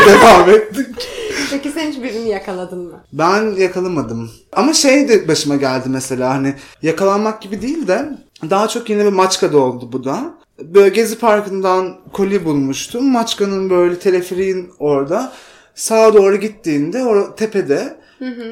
[0.06, 1.08] Devam ettik.
[1.50, 3.00] Peki sen hiç birini yakaladın mı?
[3.12, 4.30] Ben yakalamadım.
[4.52, 8.18] Ama şey de başıma geldi mesela hani yakalanmak gibi değil de
[8.50, 10.34] daha çok yine bir Maçka'da oldu bu da.
[10.62, 13.10] Böyle Gezi Parkı'ndan koli bulmuştum.
[13.12, 15.32] Maçka'nın böyle teleferiğin orada.
[15.74, 17.96] Sağa doğru gittiğinde o tepede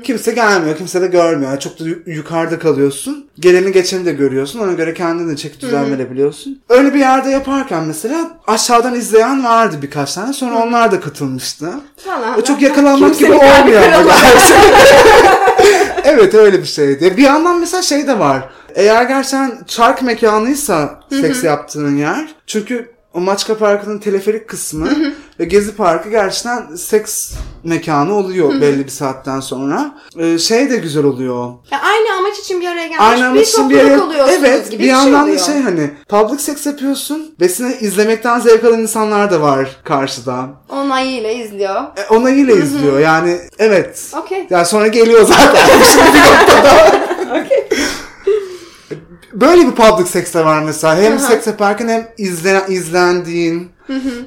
[0.04, 0.76] kimse gelmiyor.
[0.76, 1.58] Kimse de görmüyor.
[1.58, 3.26] Çok da yu- yukarıda kalıyorsun.
[3.40, 4.58] Geleni geçeni de görüyorsun.
[4.60, 6.62] Ona göre kendin de çeki düzen verebiliyorsun.
[6.68, 10.32] Öyle bir yerde yaparken mesela aşağıdan izleyen vardı birkaç tane.
[10.32, 11.70] Sonra onlar da katılmıştı.
[12.38, 13.82] O çok yakalanmak gibi olmuyor
[16.04, 17.16] evet öyle bir şeydi.
[17.16, 18.48] Bir yandan mesela şey de var.
[18.74, 22.34] Eğer gerçekten çark mekanıysa seks yaptığın yer.
[22.46, 24.88] Çünkü o Maçka Parkı'nın teleferik kısmı
[25.40, 27.32] ve Gezi Parkı gerçekten seks
[27.64, 29.94] mekanı oluyor belli bir saatten sonra.
[30.18, 31.52] Ee, şey de güzel oluyor.
[31.70, 34.00] Ya aynı amaç için bir araya gelmiş Aynı bir amaç için bir yere...
[34.00, 35.38] oluyorsunuz Evet gibi bir yandan da oluyor.
[35.38, 40.46] şey hani public seks yapıyorsun ve seni izlemekten zevk alan insanlar da var karşıda.
[40.68, 41.82] Onayıyla izliyor.
[41.96, 44.12] E, onayıyla izliyor yani evet.
[44.22, 44.46] Okey.
[44.50, 45.66] Yani sonra geliyor zaten.
[45.92, 46.74] Şimdi bir noktada.
[49.34, 51.02] Böyle bir public seks de var mesela.
[51.02, 53.73] Hem seks yaparken hem izle, izlendiğin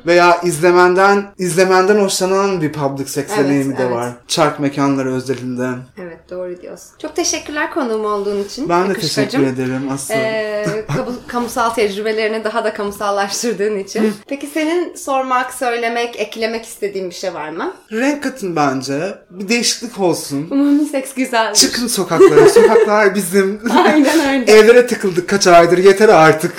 [0.05, 3.95] veya izlemenden izlemenden hoşlanan bir public seks Evet, deneyimi de evet.
[3.95, 4.09] var.
[4.27, 5.67] Çark mekanları özelinde.
[5.97, 6.87] Evet doğru diyorsun.
[7.01, 8.69] Çok teşekkürler konuğum olduğun için.
[8.69, 10.13] Ben de teşekkür ederim asıl.
[10.13, 14.13] Ee, kamu- kamusal tecrübelerini daha da kamusallaştırdığın için.
[14.27, 17.73] Peki senin sormak, söylemek, eklemek istediğin bir şey var mı?
[17.91, 19.15] Renk katın bence.
[19.29, 20.47] Bir değişiklik olsun.
[20.51, 21.55] Umumi seks güzeldir.
[21.55, 22.49] Çıkın sokaklara.
[22.57, 23.61] Sokaklar bizim.
[23.85, 24.51] Aynen öyle.
[24.57, 25.77] Evlere tıkıldık kaç aydır.
[25.77, 26.53] Yeter artık.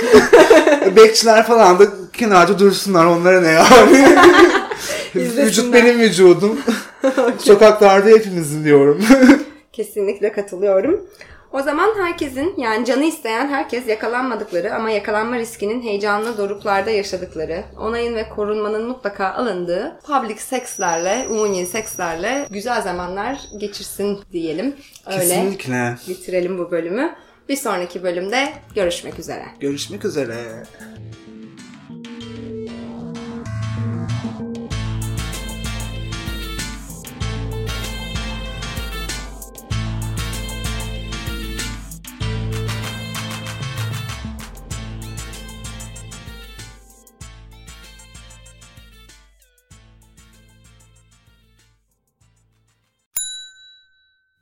[0.96, 1.84] Bekçiler falan da
[2.18, 3.06] kenarda dursunlar.
[3.06, 4.18] Onlara ne yani?
[5.14, 6.60] Vücut benim vücudum.
[7.38, 9.04] Sokaklarda hepimizin diyorum.
[9.72, 11.08] Kesinlikle katılıyorum.
[11.52, 18.14] O zaman herkesin yani canı isteyen herkes yakalanmadıkları ama yakalanma riskinin heyecanlı doruklarda yaşadıkları, onayın
[18.14, 24.74] ve korunmanın mutlaka alındığı public sekslerle, umumi sekslerle güzel zamanlar geçirsin diyelim.
[25.06, 25.96] Öyle Kesinlikle.
[26.08, 27.14] bitirelim bu bölümü.
[27.48, 29.44] Bir sonraki bölümde görüşmek üzere.
[29.60, 30.34] Görüşmek üzere.